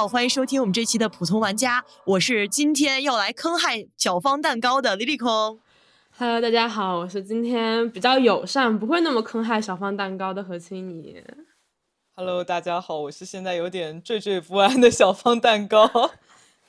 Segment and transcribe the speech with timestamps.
[0.00, 5.60] 好，欢迎收听我们这期的普通玩家，我是今天要来坑害小方蛋糕的李李空。
[6.16, 11.22] Hello，大家好，我是今天比较友善，不会那么坑害小方蛋糕的何青妮。
[12.16, 15.90] Hello，大家好，我是现在有点惴惴不安的小方蛋糕。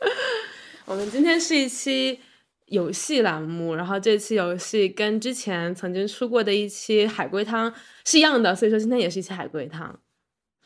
[0.83, 2.19] 我们今天是一期
[2.65, 7.73] 游戏栏目，然后这期游戏跟之前曾经出过的一期海龟汤
[8.03, 9.97] 是一样的，所以说今天也是一期海龟汤。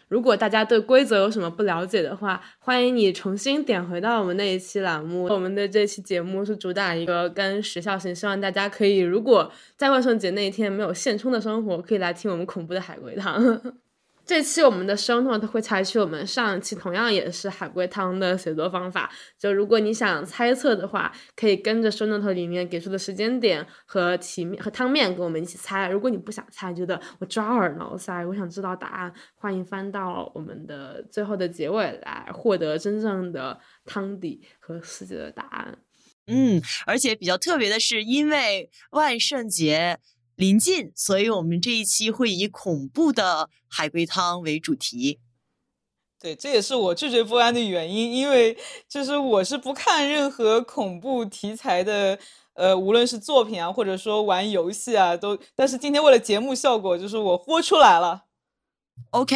[0.07, 5.25] 如果大家对规则有什么不了解的话，欢迎你重新点回到我们那一期栏目。
[5.25, 13.61] 我们的这期节目是主打一个跟时效性，希望大家可以，如果在万圣节那一天没有现充的生活，可以来听我们恐怖的海龟汤。
[14.25, 19.11] 这期我们的生动都会采取我们上一期同样也是海龟汤的写作方法。
[19.37, 25.87] 就如果你想猜测的话，可以跟着生动头里面给出的时间点和题面和汤面跟我们一起猜。
[25.89, 35.77] 如果你不想猜，觉得我抓耳挠腮，我想知道答案，欢迎翻到我们的最后的结尾来获得真正的汤底和世界的答案。
[36.25, 39.99] 嗯，而且比较特别的是，因为万圣节。
[40.35, 45.19] 临近，所以我们这一期会以恐怖的海龟汤为主题。
[46.19, 48.57] 对，这也是我惴惴不安的原因，因为
[48.89, 52.17] 就是我是不看任何恐怖题材的，
[52.53, 55.37] 呃，无论是作品啊，或者说玩游戏啊，都。
[55.55, 58.23] 但是今天为了节目效果，就是我豁出来了。
[59.11, 59.35] OK，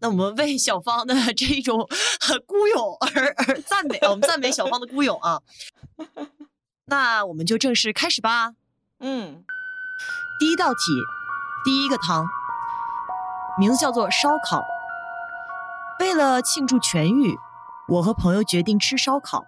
[0.00, 1.88] 那我们为小芳的这种
[2.46, 5.40] 孤勇而而赞美，我们赞美小芳的孤勇啊。
[6.86, 8.54] 那我们就正式开始吧。
[9.00, 9.44] 嗯。
[10.42, 11.06] 第一道题，
[11.64, 12.26] 第一个汤，
[13.56, 14.60] 名字叫做烧烤。
[16.00, 17.38] 为了庆祝痊愈，
[17.86, 19.44] 我和朋友决定吃烧烤。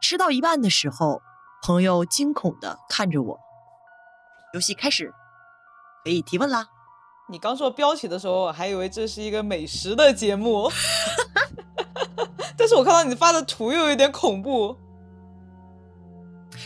[0.00, 1.20] 吃到一半的时候，
[1.62, 3.38] 朋友惊恐的看着我。
[4.54, 5.12] 游戏开始，
[6.04, 6.68] 可以提问啦。
[7.28, 10.72] 你刚说标题的时候，我还以为这是一个美食的节目，
[12.56, 14.74] 但是我看到你发的图又有点恐怖。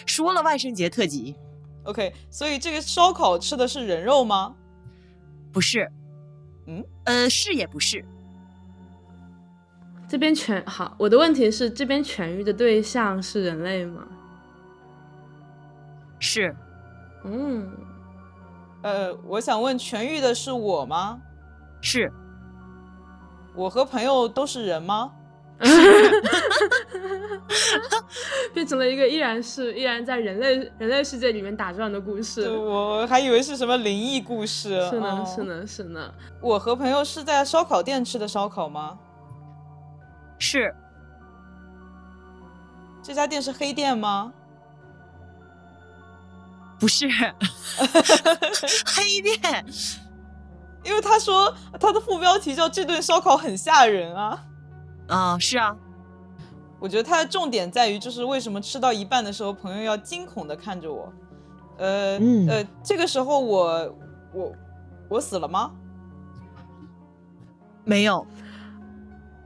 [0.06, 1.34] 说了万圣节特辑。
[1.84, 4.54] OK，所以这个烧烤吃的是人肉吗？
[5.52, 5.90] 不是，
[6.66, 8.04] 嗯，呃，是也不是。
[10.08, 14.06] 这边全好，我的问题是这边痊愈的对象是人类吗？
[16.20, 16.54] 是，
[17.24, 17.70] 嗯，
[18.82, 21.20] 呃，我想问，痊愈的是我吗？
[21.80, 22.12] 是，
[23.54, 25.12] 我和朋友都是人吗？
[28.52, 32.48] 变成了一个依然是依然在人类人类世界里面打转的故事。
[32.50, 34.70] 我还以为是什么灵异故事。
[34.90, 36.12] 是呢，是呢，是呢。
[36.40, 38.98] 我和朋友是在烧烤店吃的烧烤吗？
[40.38, 40.74] 是。
[43.02, 44.32] 这家店是黑店吗？
[46.78, 47.08] 不是。
[48.86, 49.64] 黑店。
[50.82, 54.42] 因为他说他的副标题叫“这顿烧烤很吓人”啊。
[55.06, 55.76] 啊，是啊，
[56.78, 61.12] 我觉得它的重点在于，就是为什么吃到一半的时候，朋友要惊恐的看着我，
[61.78, 63.96] 呃呃，这个时候我
[64.32, 64.52] 我
[65.08, 65.70] 我死了吗？
[67.84, 68.26] 没有，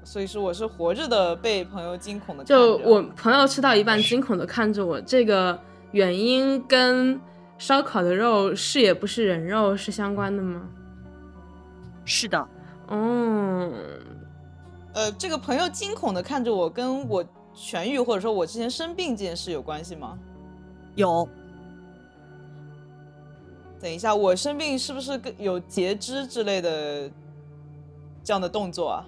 [0.04, 2.44] 所以说我是活着的，被朋友惊恐的。
[2.44, 5.58] 就我朋友吃到一半惊恐的看着我，这个
[5.90, 7.20] 原因跟
[7.58, 10.62] 烧烤的肉是也不是人肉是相关的吗？
[12.04, 12.48] 是的，
[12.86, 13.72] 哦。
[14.98, 20.18] 呃，这个朋友惊恐的看着我，跟我痊愈或者说我之前生病这件事有关系吗？
[20.96, 21.28] 有。
[23.80, 27.08] 等一下，我生病是不是跟有截肢之类的
[28.24, 29.06] 这样的动作啊？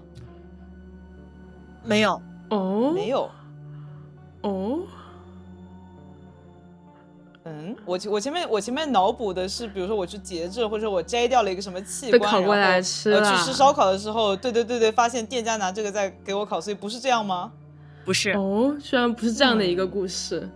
[1.83, 2.23] 没有。
[2.51, 2.93] 哦。
[2.95, 3.29] 没有。
[4.43, 4.79] 哦。
[7.51, 17.51] 嗯，我我前面我前面脑补的是，比如说我去节制，或者说我摘掉了一个什么器官，烤过来吃去吃烧烤的时候，对对对对，发现店家拿这个在给我烤，所以不是这样吗？
[18.05, 20.49] 不是哦，居然不是这样的一个故事。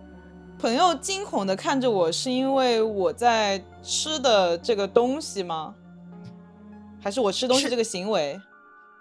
[0.57, 5.75] 朋友惊恐的看着我，是因为我在吃的这个东西吗？
[7.03, 8.39] 还是我吃东西这个行为？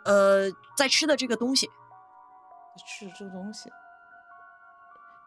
[0.04, 1.68] 呃，在吃的这个东西，
[2.84, 3.70] 吃这个东西，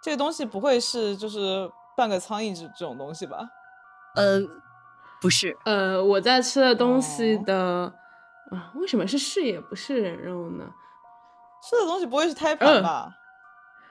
[0.04, 1.72] 这个东西不会是就是。
[1.98, 3.40] 半个苍蝇这这种东西吧，
[4.16, 4.40] 呃，
[5.20, 7.92] 不是，呃，我在吃的东西的
[8.52, 10.64] 啊，为什么是视野不是人肉呢？
[11.68, 13.10] 吃的东西不会是胎盘吧？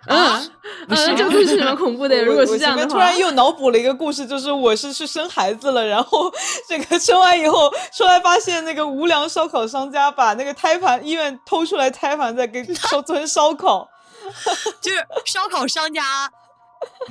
[0.06, 0.40] 啊，
[0.86, 2.24] 不是，这个故事蛮恐怖的。
[2.24, 6.32] 如果是这样的话，突然又脑补了一个故事，就是我是去生孩子了，然后
[6.68, 13.90] 这个生完以后出来发现那个无良烧烤商家把那个胎盘医院偷出来胎盘再给 烧做成烧烤，
[14.80, 16.30] 就是烧烤商家。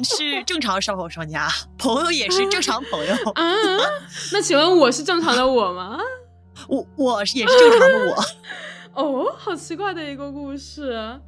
[0.03, 3.43] 是正常烧烤商家，朋友也是正常朋友啊。
[4.33, 5.97] 那请问我是正常的我吗？
[6.67, 8.23] 我我也是正常的我。
[9.01, 11.19] 哦，好奇怪的一个故事。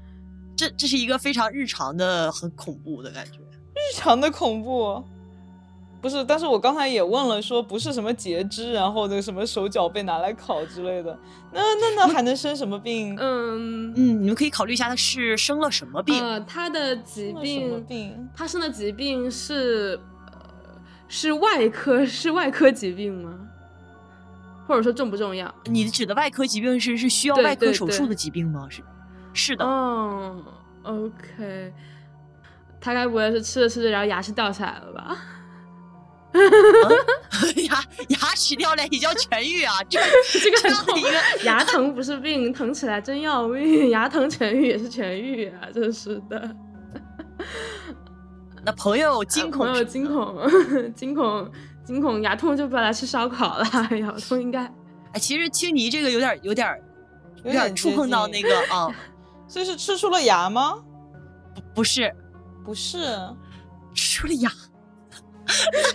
[0.55, 3.39] 这这是一个非常日常的、很恐怖的感觉。
[3.39, 5.03] 日常的恐怖，
[6.01, 6.23] 不是。
[6.25, 11.17] 但是我刚才也问了，说不是什么截肢，然后那个什么手脚被拿来烤之类的。
[11.51, 13.15] 那那那还能生什么病？
[13.19, 16.23] 嗯嗯，你们可以考虑一下，他是生了什么病？
[16.23, 20.39] 呃，他的疾病，病，他生的疾病是呃
[21.07, 23.33] 是外科，是外科疾病吗？
[24.67, 25.53] 或者说重不重要？
[25.65, 28.67] 你指的外科疾病是是需要外科手术的疾病吗？
[28.69, 28.83] 是
[29.33, 29.65] 是的。
[29.65, 30.43] 哦
[30.83, 31.73] ，OK。
[32.79, 35.17] 他该不会是吃着吃着，然后牙齿掉下来了吧？
[37.67, 39.73] 牙牙齿掉了也叫痊愈啊？
[39.89, 39.99] 这
[40.39, 40.99] 这个很痛，
[41.43, 43.89] 牙疼不是病，疼起来真要命。
[43.89, 46.55] 牙疼痊愈也是痊愈啊，真是的。
[48.65, 50.35] 那朋友惊恐，朋友惊恐，
[50.93, 51.51] 惊恐，
[51.85, 53.65] 惊恐，牙痛就不要来吃烧烤了。
[53.97, 54.65] 牙痛应该……
[55.13, 56.77] 哎，其实青泥这个有点、有点、
[57.45, 58.93] 有点触碰到那个啊，
[59.47, 60.83] 所以是吃出了牙吗？
[61.55, 62.13] 不，不是。
[62.65, 62.97] 不是，
[63.95, 64.51] 吃出了牙，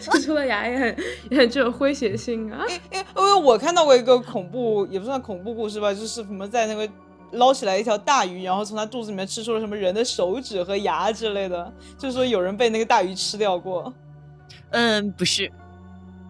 [0.01, 0.97] 吃出了牙也很
[1.31, 2.65] 也很具有诙谐性啊。
[2.69, 6.89] 因因因为我看到过一个恐怖，也不算恐怖故事吧，就是什么在那个
[7.33, 13.93] 捞起来一条大鱼，然后从它肚子里面吃出了什么人的手指和牙之类的，就是说有人被那个大鱼吃掉过。
[14.71, 15.51] 嗯，不是，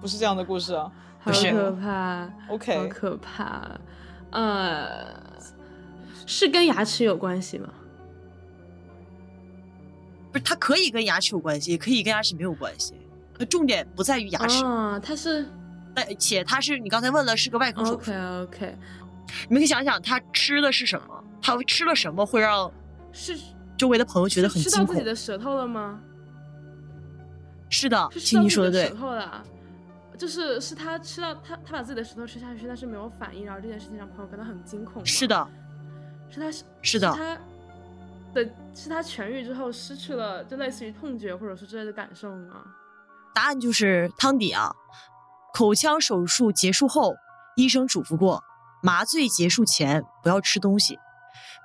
[0.00, 0.90] 不是这样的故事啊，
[1.20, 2.28] 好可怕。
[2.48, 3.70] OK，好可怕。
[4.30, 5.14] 呃，
[6.26, 7.69] 是跟牙齿有关系吗？
[10.32, 12.94] 不是，它可以跟牙齿有关系，也可以跟牙齿没有关系。
[13.43, 15.44] 那重点不在于牙齿啊，它是，
[15.97, 18.12] 而且它是你刚才问了，是个外科手术。
[18.12, 18.79] OK OK，
[19.49, 21.25] 你们可以想想，他吃的是什么？
[21.43, 22.71] 他吃了什么会让
[23.11, 23.37] 是
[23.77, 24.73] 周围的朋友觉得很惊恐？
[24.73, 25.99] 吃到自己的舌头了吗？
[27.69, 28.89] 是的，青青说的对。
[28.89, 29.44] 舌头了，
[30.17, 35.05] 就是是他吃到他他把自己的舌头吃下去，但是没有反应，然后这件事情让朋友感到很惊恐。
[35.05, 35.49] 是的，
[36.31, 37.37] 是他是是的他。
[38.35, 42.65] 的是他痊愈之后失去了，就类似于痛觉或者说之类的感受吗？
[43.34, 44.73] 答案就是汤底啊。
[45.55, 47.14] 口腔手术结束后，
[47.56, 48.43] 医生嘱咐过，
[48.82, 50.99] 麻醉结束前不要吃东西。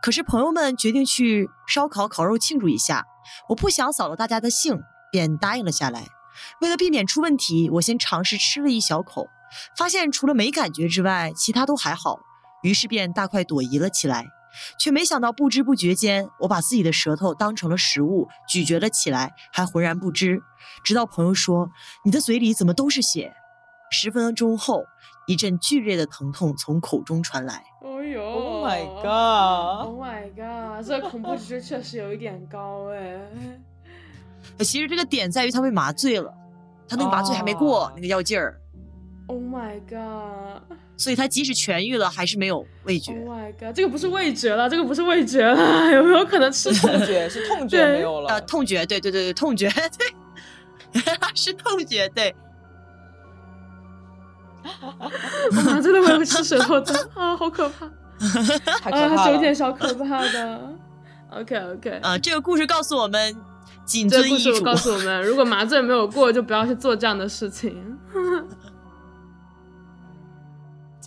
[0.02, 3.06] 可是朋友们决定去烧烤烤肉庆祝一下，
[3.50, 4.80] 我不想扫了大家的兴，
[5.12, 6.08] 便答应了下来。
[6.62, 9.28] 为了避免出问题，我先尝试吃了一小口，
[9.76, 12.20] 发现除了没感觉之外，其他都还好，
[12.62, 14.28] 于是便大快朵颐了起来。
[14.80, 20.42] 却没想到，不知不觉间，我把自己的舌头当成了食物咀嚼了起来，还浑然不知。
[20.84, 21.70] 直到朋友说
[22.06, 23.34] ：“你的嘴里怎么都是血？”
[23.90, 24.84] 十分钟后，
[25.28, 27.64] 一阵剧烈的疼痛从口中传来。
[27.82, 30.86] 哦呦！Oh my god！Oh my god！
[30.86, 33.18] 这恐怖值确实有一点高哎。
[34.60, 36.34] 其实这个点在于他被麻醉了，
[36.88, 38.60] 他那个麻醉还没过那个药劲儿。
[39.28, 40.62] Oh my god！
[40.96, 43.12] 所以他即使痊愈了，还是没有味觉。
[43.12, 43.76] Oh my god！
[43.76, 47.28] 这个不是味觉了，这个不是味觉了， 有没有可能是痛觉？
[47.30, 48.30] 是痛觉没有了？
[48.30, 51.02] 呃，痛觉，对对对对，痛觉， 对，
[51.36, 52.34] 是痛觉，对。
[54.88, 57.86] 我妈真的会吃舌头的啊，好可怕！
[58.92, 60.74] 啊，是有点小可怕的。
[61.32, 61.90] OK OK。
[62.02, 63.36] 啊，这个故事告诉我们，
[63.86, 64.62] 谨遵医嘱。
[64.64, 67.98] 告诉我们，如果麻醉没有过，就不要去做这样的事情。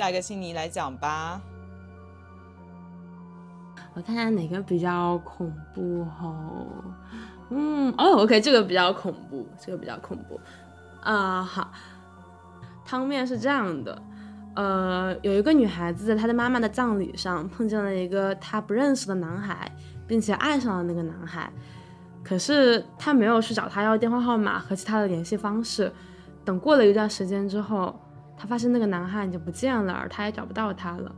[0.01, 1.39] 下一个，请你来讲吧。
[3.93, 6.35] 我看看哪个比较恐怖哈。
[7.51, 10.41] 嗯，哦，OK，这个比较恐怖，这个比较恐怖。
[11.03, 11.71] 啊，好。
[12.83, 14.03] 汤面是这样的，
[14.55, 19.71] 呃，有一个女孩子在她的妈妈的葬礼上碰见了一个她不认识的男孩，
[20.07, 21.53] 并且爱上了那个男孩。
[22.25, 25.93] 可是她没有去找他要电话号码和其他的联系方式。
[26.43, 27.95] 等过了一段时间之后。
[28.41, 31.15] 他发现那个男孩已经不见了，而他也找不到他了。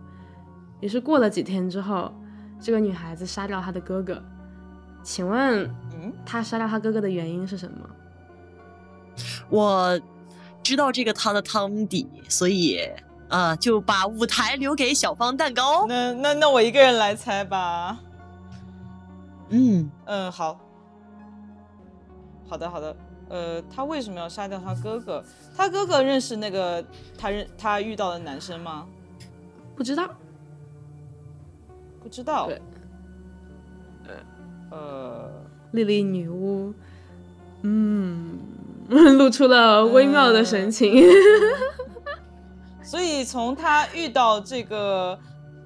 [0.80, 2.12] 于是过了几天之后，
[2.60, 4.20] 这个女孩子杀掉他的哥哥。
[5.04, 7.88] 请问，嗯，他杀掉他哥哥的原因是什么？
[9.48, 10.00] 我
[10.64, 12.80] 知道这个汤的汤底，所以
[13.28, 15.86] 呃，就把舞台留给小方蛋糕。
[15.86, 18.00] 那那那我一个人来猜吧。
[19.50, 20.58] 嗯嗯，好，
[22.48, 22.96] 好的好的。
[23.28, 25.24] 呃，他为什么要杀掉他哥哥？
[25.56, 26.84] 他哥哥认识那个
[27.16, 28.86] 他认他遇到的男生吗？
[29.74, 30.08] 不知道，
[32.02, 32.46] 不知道。
[32.46, 32.60] 对，
[34.70, 35.30] 呃，
[35.72, 36.74] 莉莉女巫，
[37.62, 38.38] 嗯，
[38.88, 41.04] 露出了微妙的神情。
[42.82, 45.18] 所以从他遇到这个。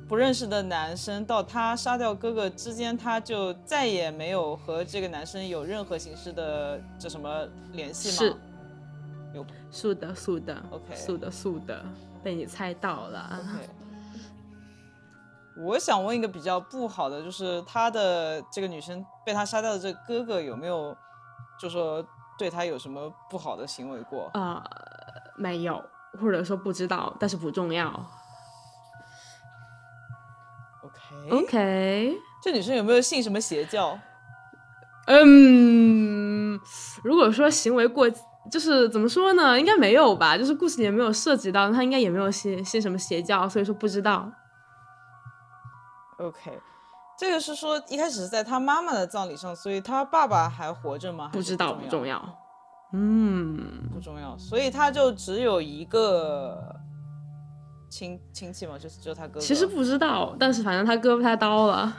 [0.08, 8.14] 不认识的男生到他杀掉哥哥之间，他就再也没有和这个男生有任何形式的这什么联系吗？
[8.16, 8.36] 是，
[9.34, 11.84] 有，素的，素的，OK，素的，素的，
[12.22, 13.40] 被你猜到了。
[13.40, 13.68] OK，
[15.64, 20.96] 我想问一个比较不好的，就是他的这个女生被他杀掉的这个哥哥有没有，
[21.58, 22.04] 就说
[22.38, 24.30] 对他有什么不好的行为过？
[24.34, 24.64] 啊，
[25.36, 25.82] 没有，
[26.20, 28.06] 或者说不知道，但是不重要。
[31.30, 33.98] OK 这女生有没有信什么邪教？
[35.06, 36.60] 嗯，
[37.02, 38.08] 如果说行为过，
[38.50, 39.58] 就是怎么说呢？
[39.58, 40.36] 应该没有吧？
[40.38, 44.30] 就是故事里没有涉及到，她应该也没有信信什么邪教，所以说不知道。
[46.18, 46.58] OK，
[47.18, 51.30] 这个是说一开始是在她妈妈的葬礼上，所以她爸爸还活着吗？
[51.32, 52.22] 不知道，不重要。
[52.92, 54.38] 嗯，不重要。
[54.38, 56.74] 所以他就只有一个
[57.88, 59.40] 亲亲戚嘛，就是就他哥。
[59.40, 61.96] 其实不知道，但是反正他哥被他刀了。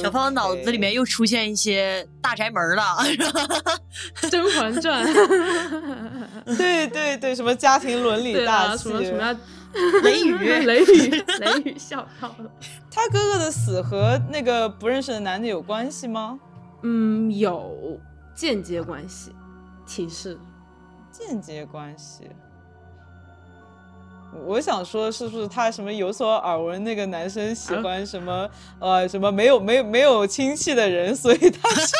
[0.00, 2.82] 小芳脑子里面又出现一些大宅门了
[4.30, 5.04] 《甄嬛传》。
[6.56, 9.40] 对对对，什么家庭伦理大戏，什么什么。
[10.04, 12.48] 雷雨，雷雨，雷雨笑到了。
[12.88, 16.38] 他哥哥的死和那个不认识的男的有关系吗？
[16.82, 17.98] 嗯，有
[18.32, 19.34] 间接关系。
[19.84, 20.38] 提示，
[21.10, 22.30] 间接关系。
[24.44, 26.82] 我想说，是不是他什么有所耳闻？
[26.82, 28.48] 那个男生喜欢什么？
[28.78, 31.98] 呃，什么没有没有没有亲戚的人，所以他说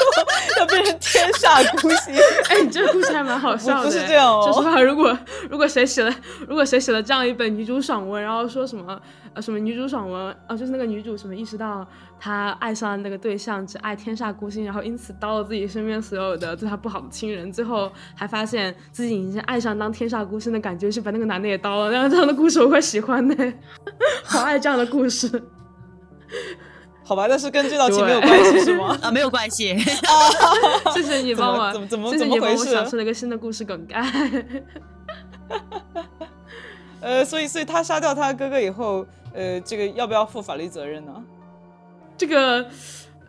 [0.59, 2.15] 要变成天煞孤星。
[2.49, 3.85] 哎，你这个故事还蛮好笑的。
[3.85, 4.51] 不是这样哦。
[4.53, 5.17] 说实话，如果
[5.49, 6.15] 如果谁写了，
[6.49, 9.01] 如果谁写了这样一本女主爽文，然后说什么？
[9.35, 10.57] 呃，什么女主爽文啊？
[10.57, 11.85] 就是那个女主什么意识到
[12.25, 21.91] 她爱上了那个对象只爱天煞孤星，然后因此刀了自己身边所有的对他不好的亲人，最后还发现自己已经爱上当天煞孤星的感觉，是把那个男的也刀了。
[21.91, 23.53] 然后这样的故事我会喜欢的，
[24.25, 25.29] 好爱这样的故事。
[27.05, 28.99] 好吧，但是跟这道题没有关系是吗？
[29.03, 29.77] 啊，没有关系。
[30.95, 32.71] 谢谢你帮我，怎么怎么怎么回事？
[32.73, 34.03] 想出了一个新的故事梗概。
[37.03, 39.07] 呃，所以所以他杀掉他哥哥以后。
[39.37, 41.13] 呃，这个要不要负法律责任呢？
[42.17, 42.65] 这个，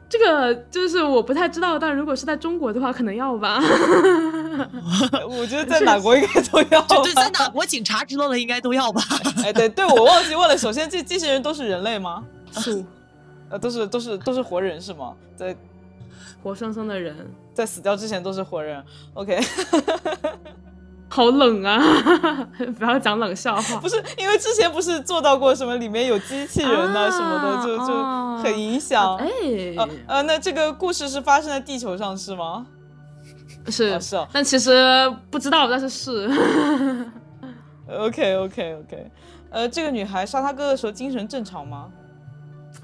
[0.07, 3.59] 这个就是我不太知道，但如果是在中国的话，可能要吧。
[5.27, 6.81] 我觉得在哪国应该都要。
[6.81, 9.01] 对，在哪国警察知道了应该都要吧。
[9.43, 10.57] 哎，对对，我忘记问了。
[10.57, 12.23] 首先，这这些人都是人类吗？
[12.53, 12.85] 是，
[13.49, 15.13] 呃，都是都是都是活人是吗？
[15.35, 15.55] 在
[16.41, 17.15] 活生生的人，
[17.53, 18.81] 在死掉之前都是活人。
[19.15, 19.39] OK。
[21.15, 21.79] 好冷啊！
[22.77, 23.79] 不要讲冷笑话。
[23.79, 29.15] 不是因为之前不是做到过什么里面有机器人呐什么的，就就很影响。
[29.15, 29.27] 哎，
[29.77, 32.65] 呃呃，那这个故事是发生在地球上是吗？
[33.67, 36.29] 是是哦，但其实不知道，但是是。
[37.87, 39.11] OK OK OK，
[39.51, 41.87] 呃，这个女孩杀她哥哥的时候精神正常吗？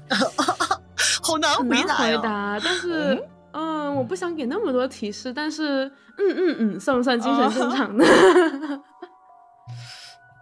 [1.22, 3.22] 好难回答回答，但是。
[3.52, 5.84] 嗯，我不想给那么多提示，但是，
[6.18, 8.04] 嗯嗯嗯，算不算精神正常的？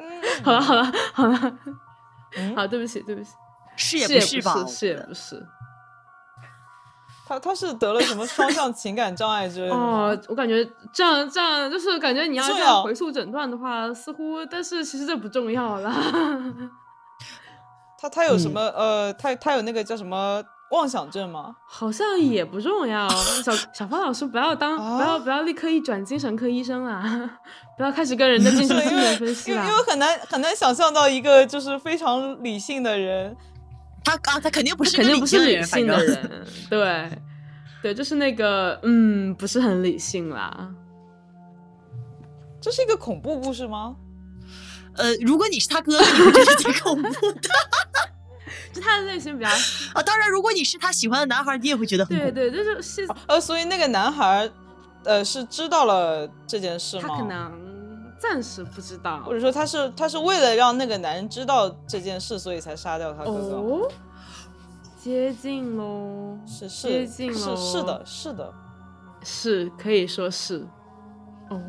[0.43, 1.39] 好了好了好了，
[2.57, 3.31] 好，对不起对不起，
[3.77, 4.65] 是也不是吧？
[4.67, 5.47] 是也不是。
[7.27, 15.93] 他他是得了什么双向情感障碍之类的哦，我感觉这样这样就是感觉你要这样回溯诊断的话，似乎，但是其实这不重要了。
[18.01, 20.43] 他他有什么呃，他他有那个叫什么？
[20.71, 21.57] 妄想症吗？
[21.67, 23.09] 好像也不重要。
[23.43, 27.39] 小小芳老师，不要当不要不要立刻一转精神科医生啦！
[27.77, 29.57] 不要开始跟人的精神机能分析了。
[29.57, 33.37] 因为因为很难很难想象到一个就是非常理性的人，
[34.05, 37.11] 他啊他肯定不是肯定不是理性的人，对
[37.83, 40.69] 对，就是那个嗯，不是很理性啦。
[42.61, 43.97] 这是一个恐怖故事吗？
[44.97, 47.49] 呃，如果你是他哥，你会觉得挺恐怖的。
[48.73, 49.51] 就他的类型比较
[49.95, 54.49] 啊，当然，如果你是他喜欢的男孩，你也会觉得很对对，就是是呃，所以那个男孩，
[55.05, 57.09] 呃，是知道了这件事吗？
[57.09, 57.53] 他可能
[58.19, 63.57] 暂时不知道，或者说他是他是为了让那个男人知道这件事，所以才杀掉他哥哥。
[63.57, 63.89] 哦，
[65.03, 68.55] 接近喽，是是接近喽，是是的，是的，
[69.25, 70.65] 是可以说是
[71.49, 71.61] 哦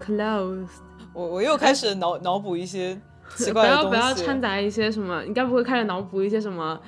[0.00, 0.68] ，close。
[1.12, 2.98] 我我又开始脑脑补一些。
[3.52, 6.78] 不要不要掺杂一些什么，你该不会开始脑补一些什么？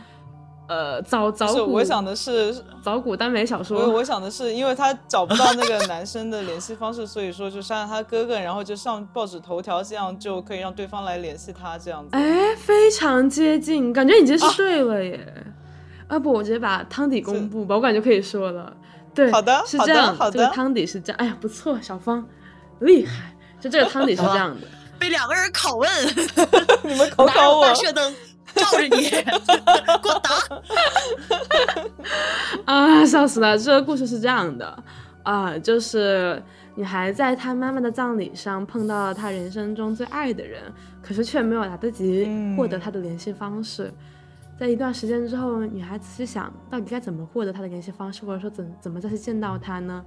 [0.69, 3.89] 呃，早早古，我想的是早古耽美小说。
[3.89, 12.09] 我想的是，因为他找不到那个男生的联系方式，所以说就杀了他哥哥，然后就上报纸头条，这样就可以让对方来联系他，这样子。
[12.11, 15.25] 哎，非常接近，感觉已经是对了耶。
[16.09, 18.77] 啊不，我直接把汤底公布吧，我感觉可以说了。
[19.15, 21.17] 对，好的，是这样，好的，这个汤底是这样。
[21.19, 22.27] 哎呀，不错，小芳
[22.81, 24.67] 厉害，就这个汤底是这样的。
[24.99, 25.89] 被两个人拷问，
[26.85, 27.67] 你们考考我。
[27.67, 28.15] 大射灯
[28.55, 30.31] 照着你， 给我打！
[32.73, 33.59] 啊，笑死了！
[33.59, 34.83] 这个故事是这样的
[35.23, 36.43] 啊，就是
[36.75, 40.63] 女孩在她妈妈的葬礼上碰到了她人生中最爱的人，
[41.03, 42.27] 可是却没有来得及
[42.57, 43.93] 获得他的联系方式。
[44.59, 50.03] 在一段时间之后，女孩仔细想到底该怎么获得他的联系方式，或者说怎怎么再次见到他呢？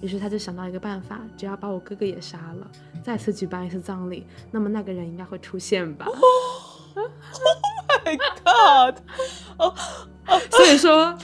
[0.00, 2.66] 于是他就想到一个办法，只要把我哥哥也杀了，
[3.02, 6.06] 再次举办一次葬礼，那么那个人应该会出现吧。
[6.06, 7.10] Oh
[8.04, 8.96] my god！
[9.58, 9.74] 哦，
[10.50, 11.16] 所以说，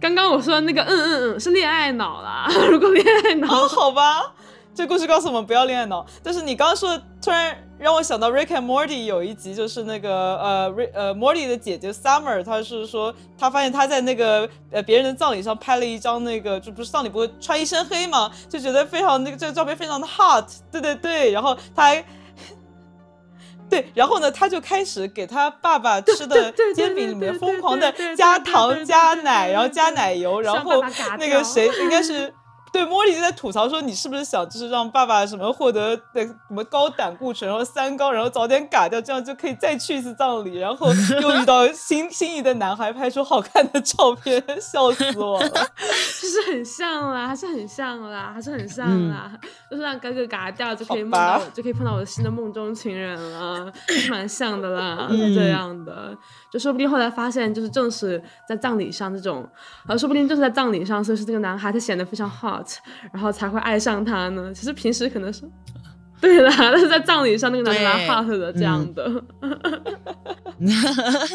[0.00, 2.48] 刚刚我说的那个，嗯嗯嗯，是恋爱脑啦。
[2.70, 4.34] 如果恋爱脑，好吧，
[4.74, 6.04] 这故事告诉我们不要恋爱脑。
[6.22, 22.04] 但是你刚刚说的，突然让我想到 Rick and Morty 有一集，就是那个呃，Rick 呃 Morty 的姐姐 Summer，她是说她发现她在那个呃别人的葬礼上拍了一张那个，就不是葬礼不会穿一身黑嘛，就觉得非常那个这个照片非常的 hot，对对对，然后她还。
[23.68, 30.82] 对，然后呢，他就开始给他爸爸吃的煎饼里面疯狂的加糖加奶，然后加奶油，然后
[31.18, 32.32] 那个谁应该是。
[32.72, 40.88] 对，莫莉就在吐槽说：“你是不是想就是让爸爸什么获得的什么高胆固醇，然后三高，然后早点嘎掉，这样就可以再去一次葬礼，然后
[41.20, 45.48] 又遇到心心仪的男孩，拍出好看的照片，笑死我了。
[45.48, 49.30] 就 是很像啦，还是很像啦，还是很像啦，
[49.70, 53.70] 就是让哥哥嘎掉就可以梦到，就可以碰到我的新的梦中情人了，
[54.10, 56.16] 蛮像的啦，是这样的。
[56.50, 59.46] 就说不定后来发现，就是正是在葬礼上这种，
[59.86, 62.78] 呃，说不定正是在葬礼上，所以是这个男孩他显得非常好 hot。”
[63.12, 64.52] 然后才会爱上他呢。
[64.54, 65.42] 其实平时可能是，
[66.20, 69.04] 对啦，但是在葬礼上那个男的蛮 hot 的这样的。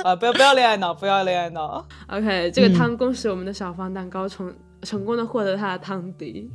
[0.04, 1.86] 啊，不要不要恋爱脑，不要恋爱脑。
[2.08, 6.50] OK，这个汤恭喜我们的小方蛋糕成成功的获得他的汤底。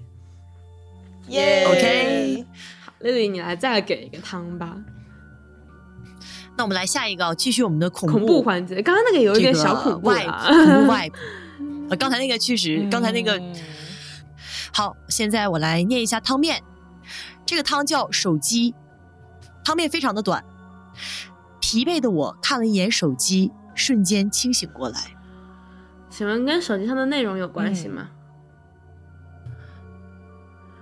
[1.29, 2.45] 耶，OK，
[2.85, 4.76] 好，丽丽你来再给一个汤吧。
[6.57, 8.81] 那我们来下一个，继续我们的恐恐怖环节。
[8.83, 11.11] 刚刚那个有一点小恐怖啊，恐怖外。
[11.91, 13.38] 呃，刚才那个确实，刚才那个。
[14.73, 16.63] 好，现在我来念一下汤面。
[17.45, 18.75] 这个汤叫手机，
[19.65, 20.45] 汤面非常的短。
[21.61, 24.99] 疲惫的我看了一眼手机，瞬间清醒过来。
[26.08, 28.08] 请问跟手机上的内容有关系吗？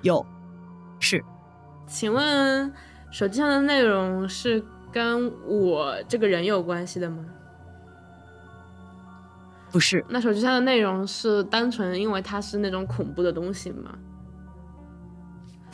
[0.03, 0.25] 有，
[0.99, 1.25] 是。
[1.87, 2.73] 请问
[3.11, 7.25] 手机上的内容是跟我这个人有关系的吗？
[9.71, 13.91] 不是，那手机上的内容是单纯因为它是那种恐怖的东西吗？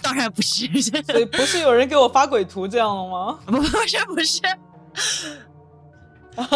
[0.03, 0.67] 当然不是，
[1.03, 3.39] 所以不是有人给我发鬼图这样了吗？
[3.47, 4.41] 不 是不是，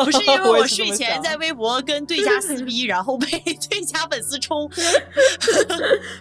[0.05, 3.26] 不是 因为我睡前在微博跟对家撕逼，然后被
[3.70, 4.70] 对家粉丝冲。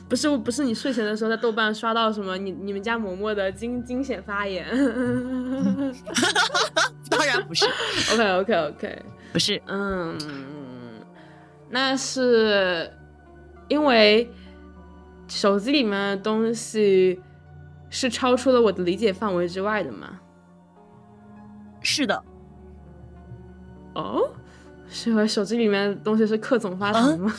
[0.07, 2.37] 不是不是，你睡前的时候在豆瓣刷到什么？
[2.37, 4.65] 你你们家嬷嬷的惊惊险发言？
[7.09, 7.65] 当然不是。
[8.13, 9.01] OK OK OK，
[9.33, 10.17] 不是，嗯。
[11.69, 12.91] 那是
[13.67, 14.29] 因为
[15.27, 17.21] 手机里面的东西
[17.89, 20.19] 是超出了我的理解范围之外的吗？
[21.81, 22.23] 是的。
[23.93, 24.31] 哦，
[24.89, 27.33] 是因为手机里面的东西是克总发行吗？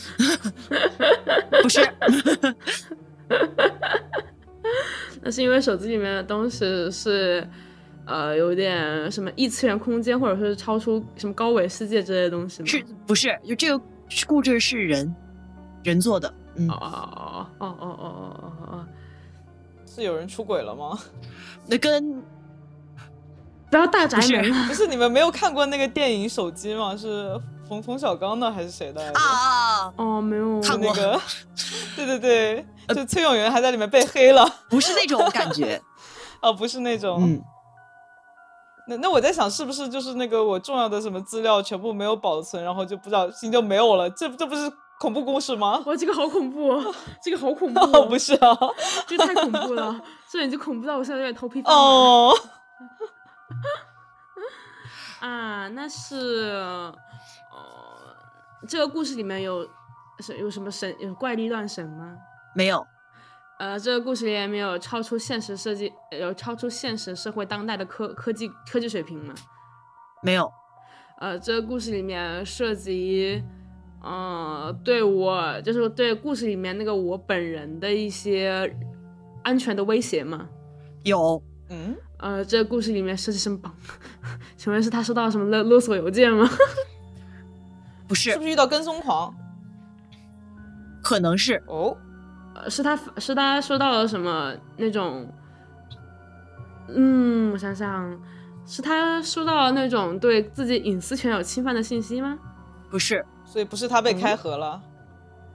[1.63, 1.81] 不是。
[5.23, 7.47] 那是因为手机里面的东西是
[8.07, 12.69] 呃有点什么异次元空间，或者说是超出什么高维世界之类的东西吗？
[12.69, 13.37] 是不是？
[13.45, 13.85] 就这个。
[14.27, 15.15] 故事是人
[15.85, 18.87] 人做的，嗯哦哦哦哦哦哦哦哦，
[19.87, 20.99] 是有人出轨了吗？
[21.67, 22.23] 那跟
[23.71, 26.97] 不要大宅门，不是你们没有看过那个电影《手机》吗？
[26.99, 29.01] 是冯冯小刚的还是谁的？
[29.13, 30.93] 啊啊哦，没有看过。
[31.97, 35.81] 对对对，就崔永元还在里面被黑了，不是那种感觉，
[36.43, 37.43] 哦，不是那种，嗯。
[38.91, 44.11] 那那我在想，是不是就是那个我重要的什么资料全部没有保存，然后就不知道心就没有了？
[44.11, 45.81] 这这不是恐怖故事吗？
[45.87, 46.77] 哇，这个好恐怖，
[47.23, 47.81] 这个好恐怖！
[48.11, 48.59] 不是啊，
[49.07, 51.77] 这个太恐怖了，这已经恐怖到我现在有点头皮发麻。
[51.77, 52.35] 哦。
[55.21, 56.51] 啊，那是，
[57.53, 58.17] 呃，
[58.67, 59.69] 这个故事里面有
[60.19, 62.17] 是有什么神有怪力乱神吗？
[62.55, 62.85] 没有。
[63.61, 69.35] 呃，这个故事里面没有超出现实设计，有超出现实社会当代的科科技科技水平吗？
[70.23, 70.51] 没有。
[71.19, 73.45] 呃，这个故事里面涉及，
[74.03, 78.75] 嗯，对我就是对故事里面那个我本人的一些
[79.43, 80.49] 安全的威胁吗？
[81.05, 81.43] 有。
[81.69, 81.95] 嗯。
[82.17, 83.61] 呃，这个故事里面涉及什么？
[84.57, 86.49] 请问是他收到什么勒勒索邮件吗？
[88.09, 88.31] 不是。
[88.31, 89.35] 是不是遇到跟踪狂？
[91.03, 91.63] 可能是。
[91.67, 91.95] 哦。
[92.69, 95.33] 是他是他收到了什么那种？
[96.89, 98.21] 嗯，我想想，
[98.67, 102.37] 是他收到了那种对自己隐私权有侵犯的信息吗？
[102.91, 104.83] 不是，所以不是他被开盒了。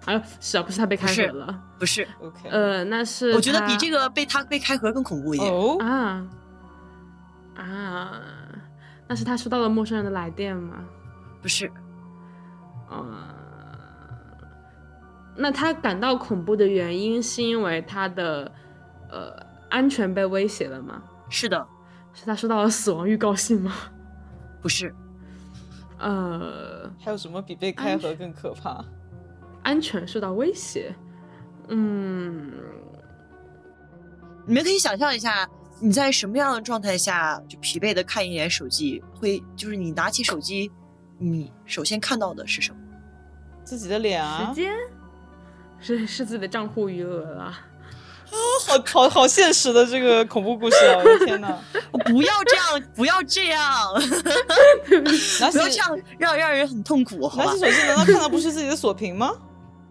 [0.05, 6.27] 啊，是啊，不是他被开盒了，不是，OK，呃，那是我觉得比这个被他被开盒更恐怖一点哦啊
[7.55, 8.11] 啊，
[9.07, 10.85] 那是他收到了陌生人的来电吗？
[11.41, 11.71] 不是，
[12.89, 13.34] 呃，
[15.35, 18.51] 那他感到恐怖的原因是因为他的
[19.09, 19.35] 呃
[19.69, 21.01] 安全被威胁了吗？
[21.29, 21.67] 是的，
[22.13, 23.73] 是他收到了死亡预告信吗？
[24.61, 24.93] 不是，
[25.99, 28.83] 呃，还有什么比被开盒更可怕？
[29.63, 30.93] 安全受到威胁，
[31.69, 32.51] 嗯，
[34.45, 35.49] 你们可以想象一下，
[35.81, 40.71] 你在什么样的状态下就疲惫的看一眼手机，会就是你拿起手机，
[41.17, 42.77] 你首先看到的是什么？
[43.63, 44.47] 自己的脸啊？
[44.47, 44.71] 时间？
[45.79, 47.43] 是是自己的账户余额啊？
[47.45, 48.35] 啊，
[48.67, 50.97] 好好好现实的这个恐怖故事啊！
[50.97, 51.57] 我的天哪！
[52.05, 53.63] 不要这样，不要这样，
[54.89, 57.31] 不要这样，让让人很痛苦。
[57.37, 59.31] 拿起手机难道看到不是自己的锁屏吗？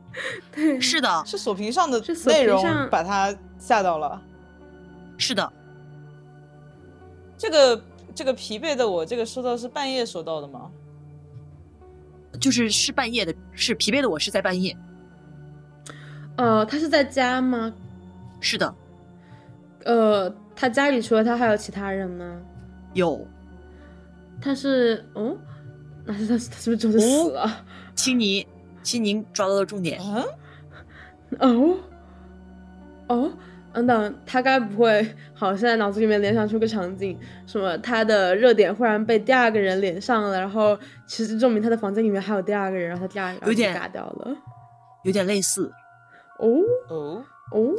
[0.53, 4.21] 对，是的，是锁屏上的内容把他吓到了。
[5.17, 5.53] 是的，
[7.39, 10.71] 这个这个疲惫的我，这个收到是半夜收到的吗？
[12.41, 14.77] 就是是半夜的，是疲惫的我是在半夜。
[16.37, 17.73] 呃，他是在家吗？
[18.41, 18.75] 是的。
[19.85, 22.41] 呃，他家里除了他还有其他人吗？
[22.93, 23.27] 有。
[24.41, 25.37] 他是哦，
[26.05, 27.65] 那是他他是不是就是死了？
[27.95, 28.47] 青泥。
[28.83, 29.99] 青柠抓到了重点。
[31.39, 31.75] 哦，
[33.09, 33.33] 哦，
[33.73, 44.37] 等等，他该不会好现在脑子里面联想出个场景，什么他的热点忽然被第二个人连上了，然后其实证明他的房间里面还有第二个人，然后他第二个有点嘎掉了，
[45.05, 45.73] 有点类似。
[46.49, 47.75] 哦哦哦，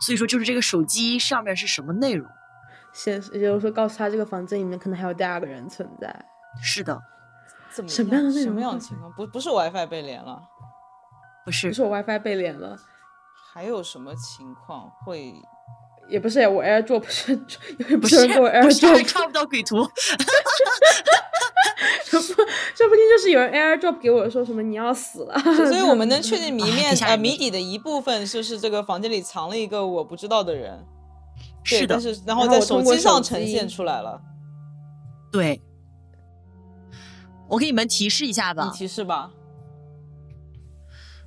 [0.00, 2.28] 所以说就是这个手机上面是什么内容？
[2.92, 6.24] 显示，也就是说告诉他这个房间里面可能还有第二个人存在。
[6.62, 7.00] 是的。
[7.70, 9.12] 怎么什么样的什么样的情况？
[9.12, 10.40] 不不是 WiFi 被连了，
[11.44, 12.78] 不是，不是我 WiFi 被连了。
[13.52, 15.34] 还有什么情况会？
[16.08, 17.36] 也不是我 AirDrop 是，
[17.98, 19.76] 不是给我 AirDrop 看不到鬼图。
[22.08, 22.26] 这不，
[22.74, 25.36] 这不定就是有人 AirDrop 给我说什么你要死了。
[25.56, 30.84] 所以我们能确定谜面 呃谜底的一部分就是这个房间里藏了一个我不知道的人。
[31.64, 34.22] 是的，但是然后在手机上呈现出来了。
[35.32, 35.60] 对。
[37.48, 38.64] 我给你们提示一下吧。
[38.64, 39.30] 你提示吧。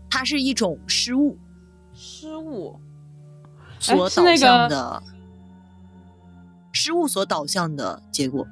[0.09, 1.37] 它是一种失误。
[1.93, 2.79] 失误。
[3.79, 5.03] 所导向的。
[6.71, 8.47] 失误所导向的结果。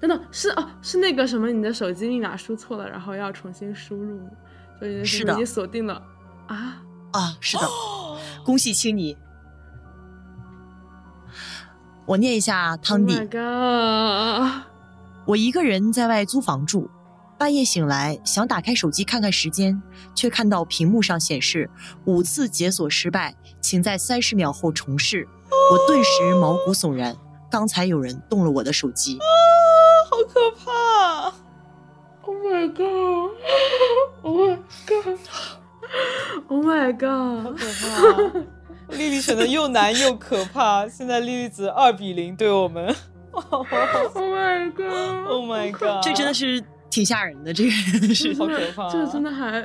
[0.00, 4.20] 等等，是哦，是那个什么，你的手机密码输错了，然后要重新输入，
[4.78, 6.02] 所以是的，你锁定了
[6.46, 6.82] 啊
[7.12, 7.68] 啊，是的，
[8.44, 9.16] 恭喜青你。
[12.06, 13.14] 我念一下汤底。
[15.26, 16.88] 我一个人在外租房住，
[17.36, 19.82] 半夜醒来想打开手机看看时间，
[20.14, 21.68] 却看到屏幕上显示
[22.06, 25.28] 五次解锁失败，请在三十秒后重试。
[25.70, 27.14] 我顿时毛骨悚然，
[27.50, 29.18] 刚才有人动了我的手机。
[30.24, 31.32] 可怕
[32.22, 37.44] ！Oh my god！Oh my god！Oh my god！
[37.44, 38.96] 好可怕！
[38.96, 42.94] 莉莉选的又难又可怕，现在莉莉子二比零对我们。
[43.32, 46.02] Oh my god！Oh my god！
[46.02, 47.70] 这真的是挺吓人的，这个
[48.14, 48.88] 是好可怕。
[48.88, 49.62] 这个真的还，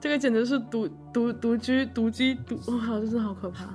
[0.00, 3.66] 这个简直是独独独居独居独，哇，真的好可怕！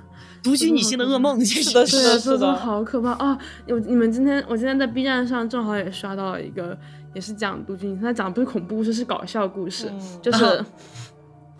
[0.42, 3.38] 独居女性的噩梦，是的，是的，是的，好可怕啊！
[3.66, 6.76] 有你们今天，我今天在 B 站上正好也刷到了一个，
[7.14, 10.64] 也是讲独居女性，他讲的不是恐怖故事，是搞笑故事，就是。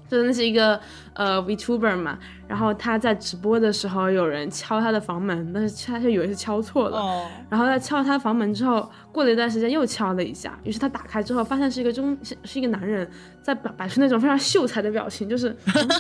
[0.09, 0.79] 就那是一个
[1.15, 13.09] 呃 Vtuber 嘛，然后他在直播的时候有人敲他的房门，但是他就以为是敲错了，然后他敲他房门之后，过了一段时间又敲了一下，于是他打开之后发现是一个中是一个男人
[13.43, 15.55] 在摆摆出那种非常秀才的表情，就是